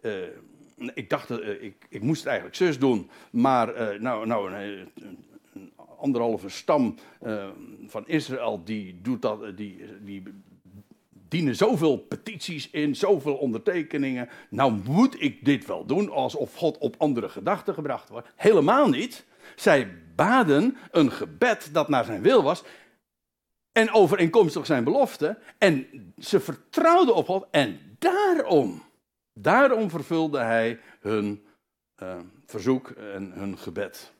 [0.02, 1.30] uh, ik dacht,
[1.62, 4.90] ik, ik moest het eigenlijk zus doen, maar nou, nou een,
[5.54, 6.96] een anderhalve stam
[7.88, 10.24] van Israël, die doet dat, die, die
[11.28, 14.30] dienen zoveel petities in, zoveel ondertekeningen.
[14.50, 18.28] Nou moet ik dit wel doen, alsof God op andere gedachten gebracht wordt.
[18.36, 19.26] Helemaal niet.
[19.56, 22.64] Zij baden een gebed dat naar zijn wil was.
[23.72, 25.38] En overeenkomstig zijn belofte.
[25.58, 27.48] En ze vertrouwden op God.
[27.52, 28.84] En daarom,
[29.34, 31.46] daarom vervulde hij hun
[32.04, 34.14] uh, verzoek en hun gebed.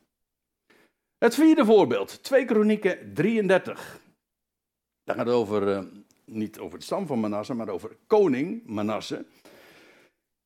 [1.18, 4.00] Het vierde voorbeeld, 2 Kronieken 33.
[5.04, 5.82] Daar gaat het over uh,
[6.26, 9.26] niet over de stam van Manasse, maar over koning Manasse.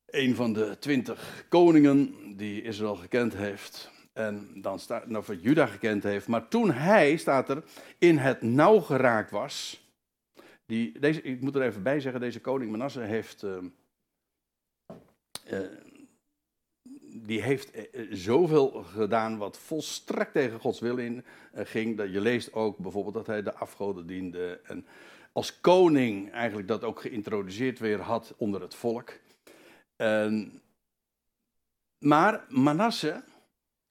[0.06, 3.92] Een van de twintig koningen die Israël gekend heeft.
[4.14, 6.28] En dan staat nou, wat Juda gekend heeft.
[6.28, 7.64] Maar toen hij, staat er,
[7.98, 9.88] in het nauw geraakt was.
[10.66, 13.44] Die, deze, ik moet er even bij zeggen, deze koning Manasse heeft.
[13.44, 13.58] Uh,
[15.52, 15.60] uh,
[17.12, 21.98] die heeft uh, zoveel gedaan wat volstrekt tegen Gods wil in ging.
[21.98, 24.60] Dat je leest ook bijvoorbeeld dat hij de afgoden diende.
[24.64, 24.86] En
[25.32, 29.12] als koning eigenlijk dat ook geïntroduceerd weer had onder het volk.
[32.00, 33.24] maar Manasse,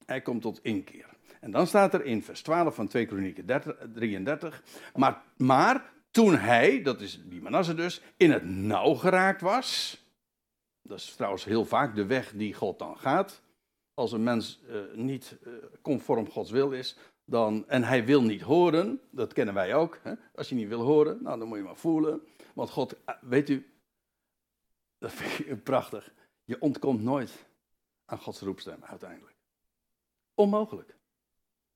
[0.05, 1.09] hij komt tot inkeer.
[1.39, 3.45] En dan staat er in vers 12 van 2 Kronieken
[3.93, 4.63] 33,
[4.95, 9.99] maar, maar toen hij, dat is die Manasse dus, in het nauw geraakt was,
[10.81, 13.41] dat is trouwens heel vaak de weg die God dan gaat,
[13.93, 16.97] als een mens uh, niet uh, conform Gods wil is,
[17.29, 19.99] dan, en hij wil niet horen, dat kennen wij ook.
[20.03, 20.13] Hè?
[20.35, 22.21] Als je niet wil horen, nou, dan moet je maar voelen.
[22.53, 23.73] Want God, eh, weet u,
[24.97, 26.11] dat vind ik prachtig.
[26.43, 27.45] Je ontkomt nooit
[28.05, 29.35] aan Gods roepstem uiteindelijk.
[30.33, 30.95] Onmogelijk.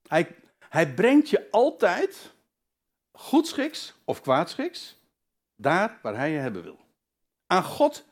[0.07, 0.35] Hij,
[0.69, 2.33] hij brengt je altijd
[3.11, 4.97] goedschiks of kwaadschiks,
[5.55, 6.79] daar waar hij je hebben wil.
[7.47, 8.05] Aan God,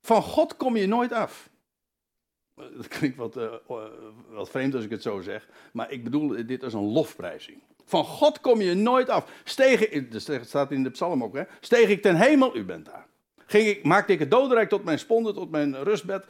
[0.00, 1.50] van God kom je nooit af.
[2.54, 3.52] Dat klinkt wat, uh,
[4.28, 7.62] wat vreemd als ik het zo zeg, maar ik bedoel dit als een lofprijzing.
[7.84, 9.30] Van God kom je nooit af.
[9.44, 11.42] Steeg ik, dat staat in de psalm ook, hè?
[11.60, 13.06] Steeg ik ten hemel, u bent daar.
[13.46, 16.26] Ging ik, maakte ik het dodenrijk tot mijn sponde, tot mijn rustbed,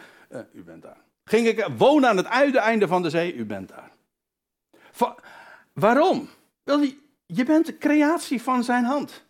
[0.52, 1.00] u bent daar.
[1.24, 3.90] Ging ik wonen aan het uiteinde van de zee, u bent daar.
[5.72, 6.28] Waarom?
[6.62, 6.80] Wel,
[7.26, 9.24] je bent de creatie van zijn hand.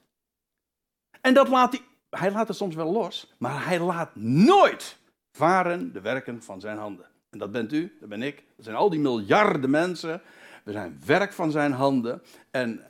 [1.20, 4.98] En dat laat hij, hij laat het soms wel los, maar hij laat nooit
[5.32, 7.06] varen de werken van zijn handen.
[7.30, 10.20] En dat bent u, dat ben ik, dat zijn al die miljarden mensen.
[10.64, 12.22] We zijn werk van zijn handen.
[12.50, 12.80] En,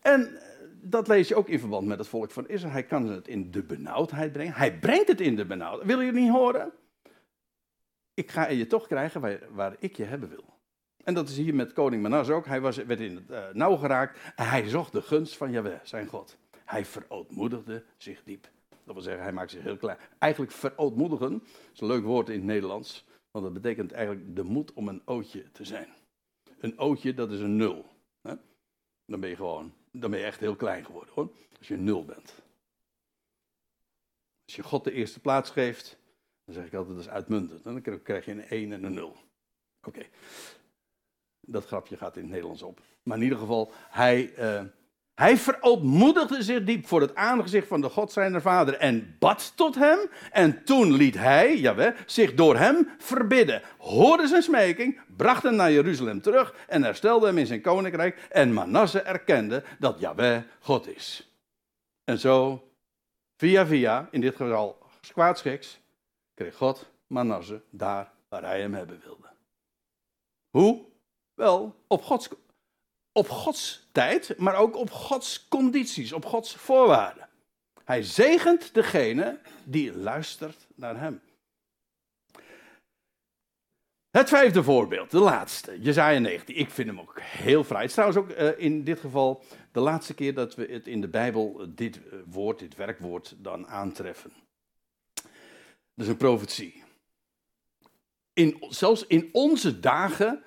[0.00, 0.38] en
[0.80, 2.72] dat lees je ook in verband met het volk van Israël.
[2.72, 4.54] Hij kan het in de benauwdheid brengen.
[4.54, 5.86] Hij brengt het in de benauwdheid.
[5.86, 6.72] Wil je het niet horen?
[8.14, 10.52] Ik ga je toch krijgen waar, waar ik je hebben wil.
[11.04, 12.46] En dat is hier met koning Manas ook.
[12.46, 15.78] Hij was, werd in het uh, nauw geraakt en hij zocht de gunst van Jahweh,
[15.82, 16.36] zijn God.
[16.64, 18.48] Hij verootmoedigde zich diep.
[18.84, 19.98] Dat wil zeggen, hij maakt zich heel klein.
[20.18, 21.42] Eigenlijk verootmoedigen
[21.72, 23.04] is een leuk woord in het Nederlands.
[23.30, 25.88] Want dat betekent eigenlijk de moed om een ootje te zijn.
[26.58, 27.86] Een ootje, dat is een nul.
[28.20, 28.34] Hè?
[29.04, 31.30] Dan ben je gewoon, dan ben je echt heel klein geworden hoor.
[31.58, 32.34] Als je een nul bent.
[34.44, 35.98] Als je God de eerste plaats geeft,
[36.44, 37.64] dan zeg ik altijd, dat is uitmuntend.
[37.64, 39.16] Dan krijg je een 1 en een 0.
[39.82, 40.02] Oké.
[41.40, 42.80] Dat grapje gaat in het Nederlands op.
[43.02, 44.64] Maar in ieder geval, hij, uh,
[45.22, 49.74] hij verootmoedigde zich diep voor het aangezicht van de God zijn vader en bad tot
[49.74, 49.98] hem.
[50.30, 53.62] En toen liet hij, jawel, zich door hem verbidden.
[53.78, 58.26] Hoorde zijn smeking, bracht hem naar Jeruzalem terug en herstelde hem in zijn koninkrijk.
[58.30, 61.32] En Manasse erkende dat Jaweh God is.
[62.04, 62.68] En zo,
[63.36, 64.78] via via, in dit geval
[65.12, 65.80] kwaadschiks,
[66.34, 69.28] kreeg God Manasse daar waar hij hem hebben wilde.
[70.50, 70.84] Hoe?
[71.34, 72.28] Wel, op Gods,
[73.12, 77.28] op Gods tijd, maar ook op Gods condities, op Gods voorwaarden.
[77.84, 81.20] Hij zegent degene die luistert naar hem.
[84.10, 86.56] Het vijfde voorbeeld, de laatste, Jezaja 19.
[86.56, 87.80] Ik vind hem ook heel vrij.
[87.80, 91.00] Het is trouwens ook uh, in dit geval de laatste keer dat we het in
[91.00, 94.32] de Bijbel uh, dit uh, woord, dit werkwoord, dan aantreffen.
[95.94, 96.82] Dat is een profetie.
[98.32, 100.42] In, zelfs in onze dagen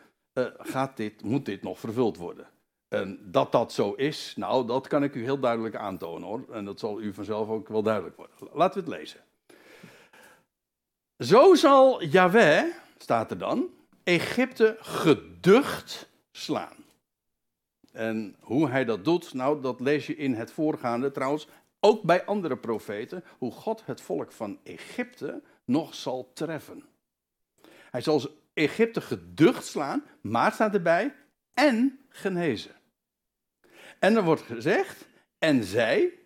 [0.58, 2.48] gaat dit, moet dit nog vervuld worden.
[2.88, 6.46] En dat dat zo is, nou, dat kan ik u heel duidelijk aantonen hoor.
[6.52, 8.36] En dat zal u vanzelf ook wel duidelijk worden.
[8.54, 9.20] Laten we het lezen.
[11.20, 12.64] Zo zal Yahweh,
[12.98, 13.70] staat er dan,
[14.04, 16.86] Egypte geducht slaan.
[17.92, 21.48] En hoe hij dat doet, nou, dat lees je in het voorgaande trouwens,
[21.80, 26.84] ook bij andere profeten, hoe God het volk van Egypte nog zal treffen.
[27.92, 28.22] Hij zal
[28.54, 31.16] Egypte geducht slaan, maar staat erbij,
[31.54, 32.76] en genezen.
[34.00, 35.08] En er wordt gezegd,
[35.40, 36.20] en zij,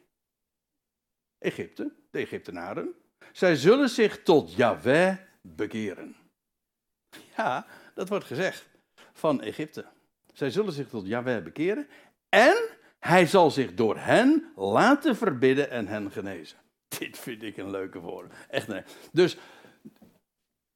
[1.38, 2.96] Egypte, de Egyptenaren,
[3.32, 6.16] zij zullen zich tot Yahweh bekeren.
[7.36, 8.70] Ja, dat wordt gezegd
[9.14, 9.86] van Egypte.
[10.34, 11.88] Zij zullen zich tot Yahweh bekeren
[12.30, 12.56] en
[13.00, 16.58] hij zal zich door hen laten verbidden en hen genezen.
[17.00, 18.34] Dit vind ik een leuke woord.
[18.50, 18.84] Echt nee.
[19.12, 19.38] Dus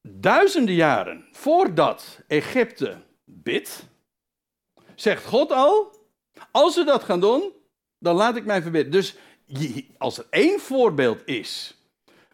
[0.02, 3.88] duizenden jaren voordat Egypte bidt,
[4.95, 5.95] zegt God al:
[6.51, 7.51] als ze dat gaan doen,
[7.99, 8.91] dan laat ik mij verbidden.
[8.91, 9.15] Dus
[9.97, 11.77] als er één voorbeeld is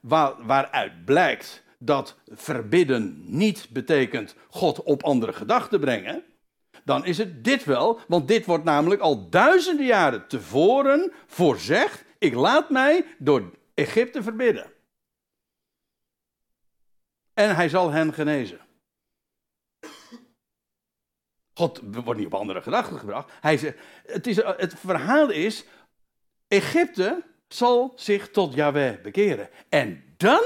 [0.02, 6.24] waar, waaruit blijkt dat verbidden niet betekent God op andere gedachten brengen,
[6.84, 12.34] dan is het dit wel, want dit wordt namelijk al duizenden jaren tevoren voorzegd: ik
[12.34, 14.72] laat mij door Egypte verbidden
[17.40, 18.60] en hij zal hen genezen.
[21.60, 23.32] God wordt niet op andere gedachten gebracht.
[23.40, 25.66] Hij zegt, het, is, het verhaal is,
[26.48, 29.50] Egypte zal zich tot Yahweh bekeren.
[29.70, 30.44] En dan,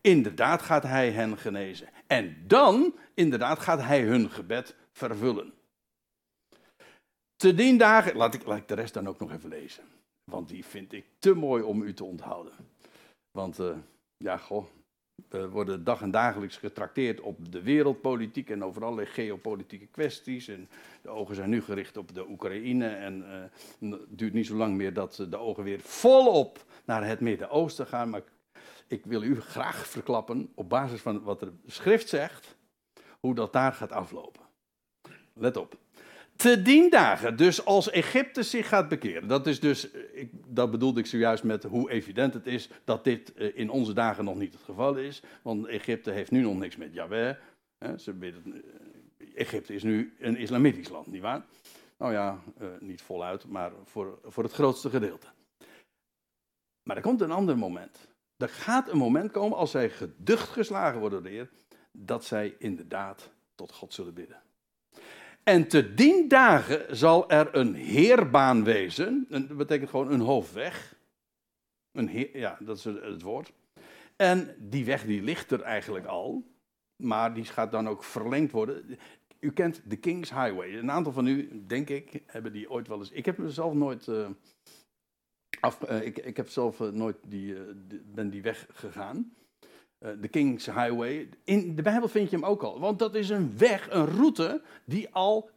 [0.00, 1.88] inderdaad, gaat hij hen genezen.
[2.06, 5.52] En dan, inderdaad, gaat hij hun gebed vervullen.
[7.36, 9.84] Te dien dagen, laat ik, laat ik de rest dan ook nog even lezen.
[10.24, 12.52] Want die vind ik te mooi om u te onthouden.
[13.30, 13.76] Want, uh,
[14.16, 14.64] ja, goh,
[15.28, 20.48] we worden dag en dagelijks getrakteerd op de wereldpolitiek en over allerlei geopolitieke kwesties.
[20.48, 20.68] En
[21.02, 22.88] de ogen zijn nu gericht op de Oekraïne.
[22.88, 23.24] En
[23.80, 28.10] het duurt niet zo lang meer dat de ogen weer volop naar het Midden-Oosten gaan.
[28.10, 28.22] Maar
[28.86, 32.56] ik wil u graag verklappen, op basis van wat de schrift zegt,
[33.20, 34.42] hoe dat daar gaat aflopen.
[35.32, 35.76] Let op
[36.38, 37.36] te dien dagen.
[37.36, 39.28] Dus als Egypte zich gaat bekeren.
[39.28, 43.34] Dat, is dus, ik, dat bedoelde ik zojuist met hoe evident het is dat dit
[43.34, 45.22] eh, in onze dagen nog niet het geval is.
[45.42, 47.34] Want Egypte heeft nu nog niks met Yahweh.
[47.96, 48.32] Ze,
[49.34, 51.44] Egypte is nu een islamitisch land, nietwaar?
[51.98, 52.42] Nou ja,
[52.80, 55.26] niet voluit, maar voor, voor het grootste gedeelte.
[56.82, 58.08] Maar er komt een ander moment.
[58.36, 61.50] Er gaat een moment komen als zij geducht geslagen worden door de Heer,
[61.92, 64.42] dat zij inderdaad tot God zullen bidden.
[65.48, 69.26] En te dien dagen zal er een heerbaan wezen.
[69.28, 70.96] Dat betekent gewoon een hoofdweg.
[71.92, 73.52] Een ja, dat is het woord.
[74.16, 76.44] En die weg die ligt er eigenlijk al.
[76.96, 78.98] Maar die gaat dan ook verlengd worden.
[79.40, 80.78] U kent de King's Highway.
[80.78, 83.10] Een aantal van u, denk ik, hebben die ooit wel eens.
[83.10, 84.06] Ik heb mezelf nooit.
[84.06, 84.28] Uh,
[85.60, 87.56] af, uh, ik, ik heb zelf uh, nooit die,
[88.04, 89.32] ben die weg gegaan.
[89.98, 91.28] De King's Highway.
[91.44, 92.80] In de Bijbel vind je hem ook al.
[92.80, 95.50] Want dat is een weg, een route die al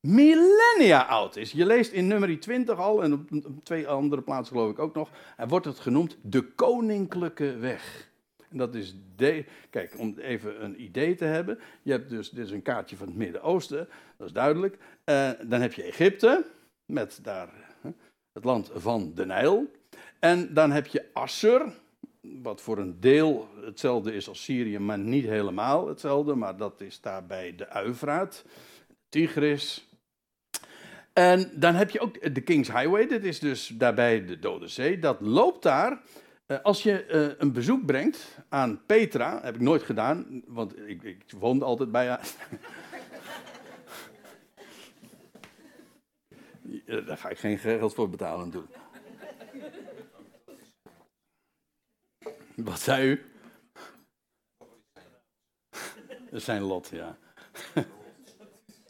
[0.00, 1.52] millennia oud is.
[1.52, 3.28] Je leest in nummer 20 al, en op
[3.64, 8.10] twee andere plaatsen geloof ik ook nog, er wordt het genoemd de Koninklijke Weg.
[8.48, 12.44] En dat is, de, kijk, om even een idee te hebben, je hebt dus, dit
[12.44, 14.78] is een kaartje van het Midden-Oosten, dat is duidelijk.
[15.04, 16.44] Uh, dan heb je Egypte,
[16.86, 17.48] met daar
[18.32, 19.70] het land van de Nijl.
[20.18, 21.72] En dan heb je Assur,
[22.42, 27.00] wat voor een deel hetzelfde is als Syrië, maar niet helemaal hetzelfde, maar dat is
[27.00, 28.44] daarbij de Uifraat,
[29.08, 29.88] Tigris,
[31.18, 34.98] en dan heb je ook de King's Highway, dat is dus daarbij de Dode Zee.
[34.98, 36.00] Dat loopt daar.
[36.46, 41.02] Eh, als je eh, een bezoek brengt aan Petra, heb ik nooit gedaan, want ik,
[41.02, 42.28] ik woonde altijd bij haar.
[47.06, 48.77] Daar ga ik geen geld voor betalen natuurlijk.
[52.64, 53.24] Wat zei u?
[56.32, 57.16] Zijn lot, ja.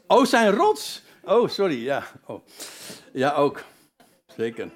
[0.07, 1.03] Oh, zijn rots.
[1.23, 2.03] Oh, sorry, ja.
[2.25, 2.45] Oh.
[3.13, 3.63] Ja, ook.
[4.27, 4.71] Zeker.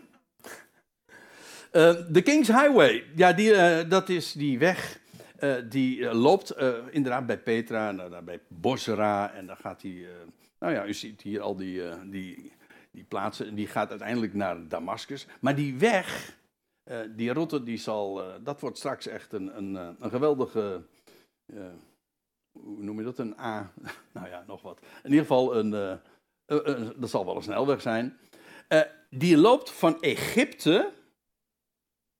[1.71, 4.99] Uh, de King's Highway, ja, die, uh, dat is die weg
[5.39, 6.55] uh, die loopt
[6.89, 10.07] inderdaad bij Petra, en bij Bosra, en dan gaat hij,
[10.59, 12.51] nou ja, u ziet hier al die, die,
[12.91, 15.27] die plaatsen, die gaat uiteindelijk naar Damascus.
[15.39, 16.35] Maar die weg,
[17.15, 20.83] die route, die zal, dat wordt straks echt een, een, een geweldige,
[22.51, 23.73] hoe noem je dat, een A,
[24.13, 24.79] nou ja, nog wat.
[25.03, 25.99] In ieder geval een
[26.95, 28.17] dat zal wel een snelweg zijn,
[29.09, 30.91] die loopt van Egypte,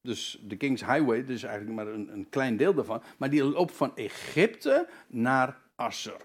[0.01, 3.75] dus de King's Highway, dus eigenlijk maar een, een klein deel daarvan, maar die loopt
[3.75, 6.21] van Egypte naar Assur.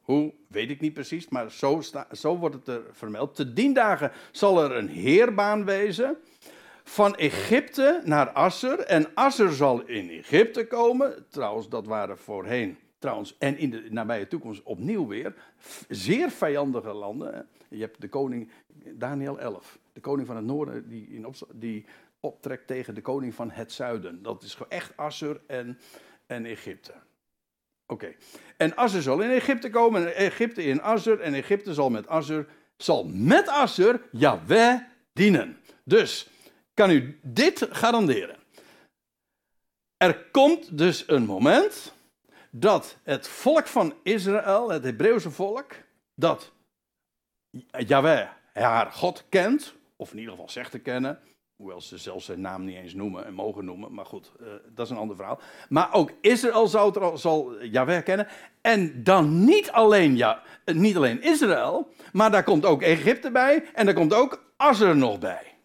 [0.00, 3.34] Hoe, weet ik niet precies, maar zo, sta, zo wordt het er vermeld.
[3.34, 6.16] Te dien dagen zal er een heerbaan wezen
[6.88, 8.78] van Egypte naar Assur.
[8.78, 11.26] En Assur zal in Egypte komen.
[11.28, 15.34] Trouwens, dat waren voorheen trouwens, en in de nabije toekomst opnieuw weer,
[15.88, 17.48] zeer vijandige landen.
[17.68, 18.50] Je hebt de koning,
[18.94, 21.84] Daniel 11, de koning van het noorden, die, in die
[22.20, 24.22] optrekt tegen de koning van het zuiden.
[24.22, 25.78] Dat is echt Assur en,
[26.26, 26.92] en Egypte.
[27.86, 28.14] Oké.
[28.56, 32.46] En Assur zal in Egypte komen, en Egypte in Assur, en Egypte zal met Assur,
[32.76, 34.80] zal met Assur Yahweh
[35.12, 35.56] dienen.
[35.84, 36.30] Dus,
[36.76, 38.36] kan u dit garanderen.
[39.96, 41.92] Er komt dus een moment
[42.50, 45.72] dat het volk van Israël, het Hebreeuwse volk,
[46.14, 46.52] dat
[47.86, 51.20] Yahweh haar God kent, of in ieder geval zegt te kennen,
[51.56, 54.86] hoewel ze zelfs zijn naam niet eens noemen en mogen noemen, maar goed, uh, dat
[54.86, 55.40] is een ander verhaal.
[55.68, 57.52] Maar ook Israël zal, zal
[58.04, 58.28] kennen,
[58.60, 63.84] en dan niet alleen, ja, niet alleen Israël, maar daar komt ook Egypte bij, en
[63.84, 65.55] daar komt ook Assur nog bij.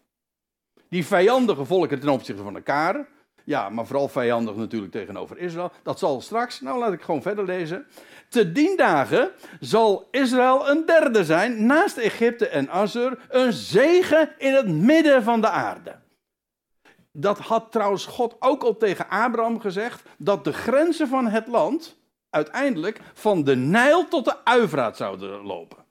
[0.92, 3.06] Die vijandige volken ten opzichte van elkaar,
[3.44, 5.72] ja, maar vooral vijandig natuurlijk tegenover Israël.
[5.82, 7.86] Dat zal straks, nou laat ik gewoon verder lezen.
[8.28, 9.30] Te dien dagen
[9.60, 15.40] zal Israël een derde zijn, naast Egypte en Assur, een zegen in het midden van
[15.40, 15.94] de aarde.
[17.12, 21.96] Dat had trouwens God ook al tegen Abraham gezegd, dat de grenzen van het land
[22.30, 25.84] uiteindelijk van de Nijl tot de Uivraat zouden lopen.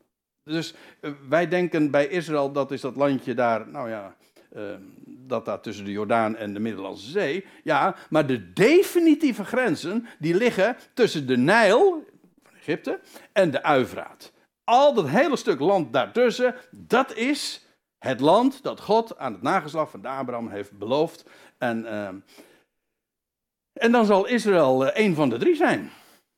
[0.44, 4.16] Dus eh, wij denken bij Israël, dat is dat landje daar, nou ja,
[4.56, 7.46] Ehm, dat daar tussen de Jordaan en de Middellandse Zee.
[7.64, 12.06] Ja, maar de definitieve grenzen die liggen tussen de Nijl
[12.44, 13.00] van Egypte
[13.34, 14.32] en de Uivraat.
[14.64, 17.66] Al dat hele stuk land daartussen, dat is
[17.98, 21.26] het land dat God aan het nageslacht van Abraham heeft beloofd.
[21.58, 22.16] En, ehm,
[23.74, 25.92] en dan zal Israël uh, een van de drie zijn.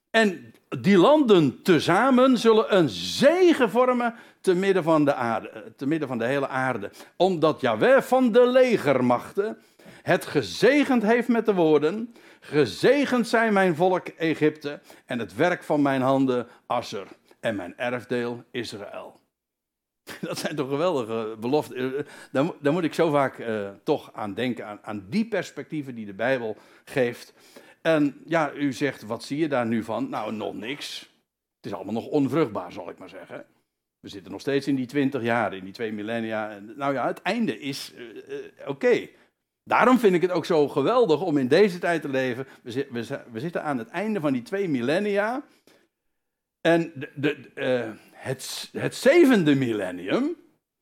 [0.09, 5.88] En die landen tezamen zullen een zegen vormen te midden van de aarde, eh, te
[5.88, 6.92] midden van de hele aarde.
[7.16, 9.58] Omdat Yahweh van de legermachten
[10.02, 15.82] het gezegend heeft met de woorden: Gezegend zijn mijn volk Egypte en het werk van
[15.82, 17.08] mijn handen Asser
[17.40, 19.22] en mijn erfdeel Israël.
[20.22, 21.98] Dat zijn toch geweldige beloften.
[21.98, 23.44] Eh, daar, daar moet ik zo vaak
[23.84, 27.34] toch aan denken, aan, aan die perspectieven die de Bijbel geeft.
[27.84, 30.10] En ja, u zegt, wat zie je daar nu van?
[30.10, 31.00] Nou, nog niks.
[31.56, 33.46] Het is allemaal nog onvruchtbaar, zal ik maar zeggen.
[34.00, 36.60] We zitten nog steeds in die twintig jaar, in die twee millennia.
[36.76, 37.94] Nou ja, het einde is
[38.66, 39.08] oké.
[39.64, 42.48] Daarom vind ik het ook zo geweldig om in deze tijd te leven.
[42.62, 42.88] We,
[43.32, 45.44] we, zitten aan het einde van die twee millennia.
[46.62, 50.36] En de, de, het, het zevende millennium,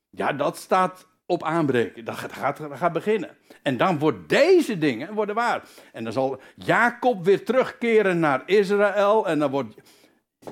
[0.10, 2.06] ja, dat staat op aanbreken.
[2.06, 3.38] Dat gaat, dat gaat beginnen.
[3.62, 5.64] En dan wordt deze dingen worden waar.
[5.92, 9.28] En dan zal Jacob weer terugkeren naar Israël.
[9.28, 9.76] En dan wordt.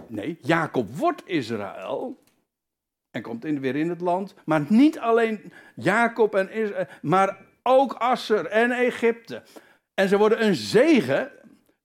[0.08, 2.24] Nee, Jacob wordt Israël.
[3.12, 4.36] En komt in, weer in het land.
[4.46, 9.44] Maar niet alleen Jacob en Israël, maar ook Asser en Egypte.
[9.94, 11.32] En ze worden een zegen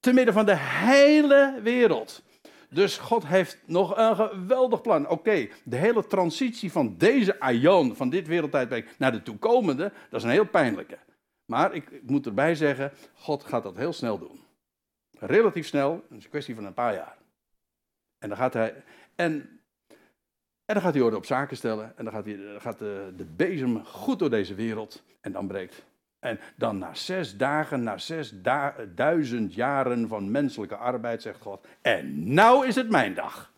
[0.01, 2.23] te midden van de hele wereld.
[2.71, 5.09] Dus God heeft nog een geweldig plan.
[5.09, 10.27] Oké, de hele transitie van deze aion, van dit wereldtijdperk, naar de toekomende, dat is
[10.27, 10.99] een heel pijnlijke.
[11.45, 14.41] Maar ik, ik, moet erbij zeggen, God gaat dat heel snel doen.
[15.11, 17.17] Relatief snel, het is een kwestie van een paar jaar.
[18.19, 18.83] En dan gaat hij,
[19.15, 19.33] en,
[20.65, 21.97] en dan gaat hij orde op zaken stellen.
[21.97, 25.03] En dan gaat, hij, gaat de, de bezem goed door deze wereld.
[25.21, 25.85] En dan breekt
[26.25, 28.33] en dan na zes dagen, na zes
[28.95, 33.53] duizend jaren van menselijke arbeid, zegt God, en nou is het mijn dag.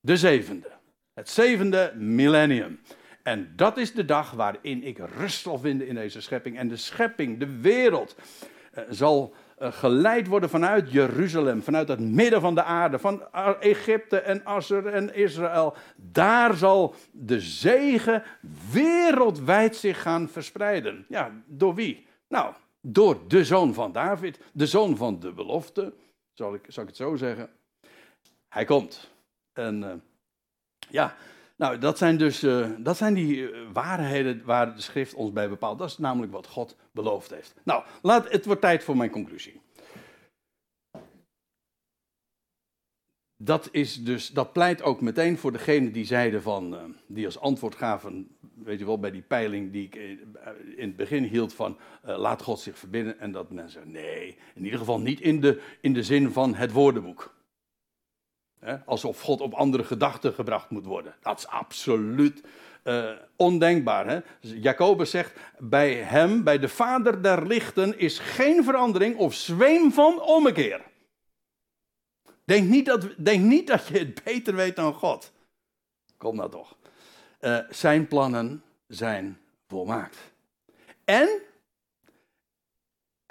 [0.00, 0.70] De zevende.
[1.14, 2.80] Het zevende millennium.
[3.22, 6.58] En dat is de dag waarin ik rust zal vinden in deze schepping.
[6.58, 8.16] En de schepping, de wereld,
[8.72, 9.34] eh, zal
[9.72, 15.14] geleid worden vanuit Jeruzalem, vanuit het midden van de aarde, van Egypte en Asser en
[15.14, 15.76] Israël.
[15.96, 18.22] Daar zal de zegen
[18.70, 21.06] wereldwijd zich gaan verspreiden.
[21.08, 22.06] Ja, door wie?
[22.28, 25.94] Nou, door de zoon van David, de zoon van de belofte,
[26.32, 27.50] zal ik, zal ik het zo zeggen.
[28.48, 29.10] Hij komt.
[29.52, 29.92] En uh,
[30.90, 31.16] ja,
[31.56, 35.48] nou, dat zijn dus uh, dat zijn die uh, waarheden waar de schrift ons bij
[35.48, 35.78] bepaalt.
[35.78, 37.54] Dat is namelijk wat God beloofd heeft.
[37.64, 39.60] Nou, laat, het wordt tijd voor mijn conclusie.
[43.36, 47.38] Dat, is dus, dat pleit ook meteen voor degene die zeiden van, uh, die als
[47.40, 49.94] antwoord gaven, weet je wel, bij die peiling die ik
[50.76, 53.18] in het begin hield van, laat God zich verbinden.
[53.18, 56.72] En dat mensen, nee, in ieder geval niet in de, in de zin van het
[56.72, 57.34] woordenboek
[58.84, 61.14] alsof God op andere gedachten gebracht moet worden.
[61.20, 62.42] Dat is absoluut
[62.84, 64.06] uh, ondenkbaar.
[64.06, 64.20] Hè?
[64.40, 70.20] Jacobus zegt, bij hem, bij de vader der lichten, is geen verandering of zweem van
[70.20, 70.80] ommekeer.
[72.44, 75.32] Denk niet dat, denk niet dat je het beter weet dan God.
[76.16, 76.76] Kom nou toch.
[77.40, 79.38] Uh, zijn plannen zijn
[79.68, 80.16] volmaakt.
[81.04, 81.28] En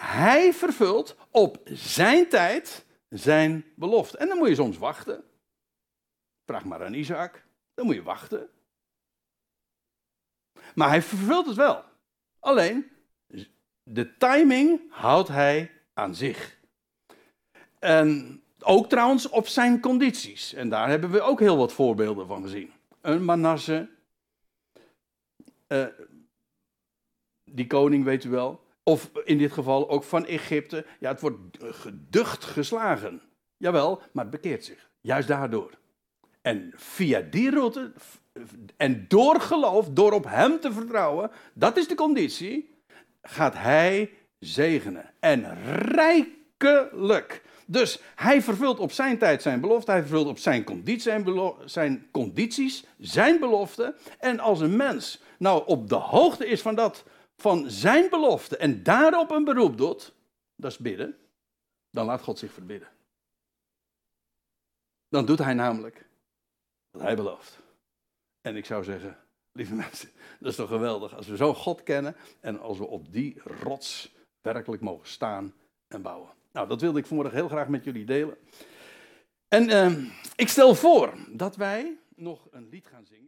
[0.02, 4.18] hij vervult op zijn tijd zijn belofte.
[4.18, 5.24] En dan moet je soms wachten.
[6.46, 7.46] Vraag maar aan Isaac.
[7.74, 8.50] Dan moet je wachten.
[10.76, 11.84] Maar hij vervult het wel.
[12.40, 12.92] Alleen,
[13.84, 16.60] de timing houdt hij aan zich.
[17.80, 20.54] En ook trouwens op zijn condities.
[20.54, 22.72] En daar hebben we ook heel wat voorbeelden van gezien.
[23.02, 23.90] Een Manasse,
[25.68, 25.88] uh,
[27.44, 30.86] die koning weet u wel, of in dit geval ook van Egypte.
[31.00, 33.22] Ja, het wordt geducht geslagen.
[33.58, 34.90] Jawel, maar het bekeert zich.
[35.02, 35.72] Juist daardoor.
[36.42, 37.92] En via die route,
[38.78, 42.76] en door geloof, door op Hem te vertrouwen, dat is de conditie,
[43.22, 45.12] gaat Hij zegenen.
[45.20, 47.42] En rijkelijk.
[47.66, 52.08] Dus hij vervult op zijn tijd zijn belofte, hij vervult op zijn, conditie, zijn, zijn
[52.12, 53.96] condities zijn belofte.
[54.20, 57.04] En als een mens nou op de hoogte is van dat
[57.44, 60.14] van zijn belofte en daarop een beroep doet,
[60.56, 61.18] dat is bidden,
[61.90, 62.88] dan laat God zich verbidden.
[65.08, 66.06] Dan doet hij namelijk
[66.92, 67.60] wat hij belooft.
[68.42, 69.18] En ik zou zeggen,
[69.52, 73.12] lieve mensen, dat is toch geweldig als we zo God kennen en als we op
[73.14, 75.54] die rots werkelijk mogen staan
[75.88, 76.30] en bouwen.
[76.52, 78.38] Nou, dat wilde ik vanmorgen heel graag met jullie delen.
[79.48, 83.22] En uh, ik stel voor dat wij nog een lied gaan zingen.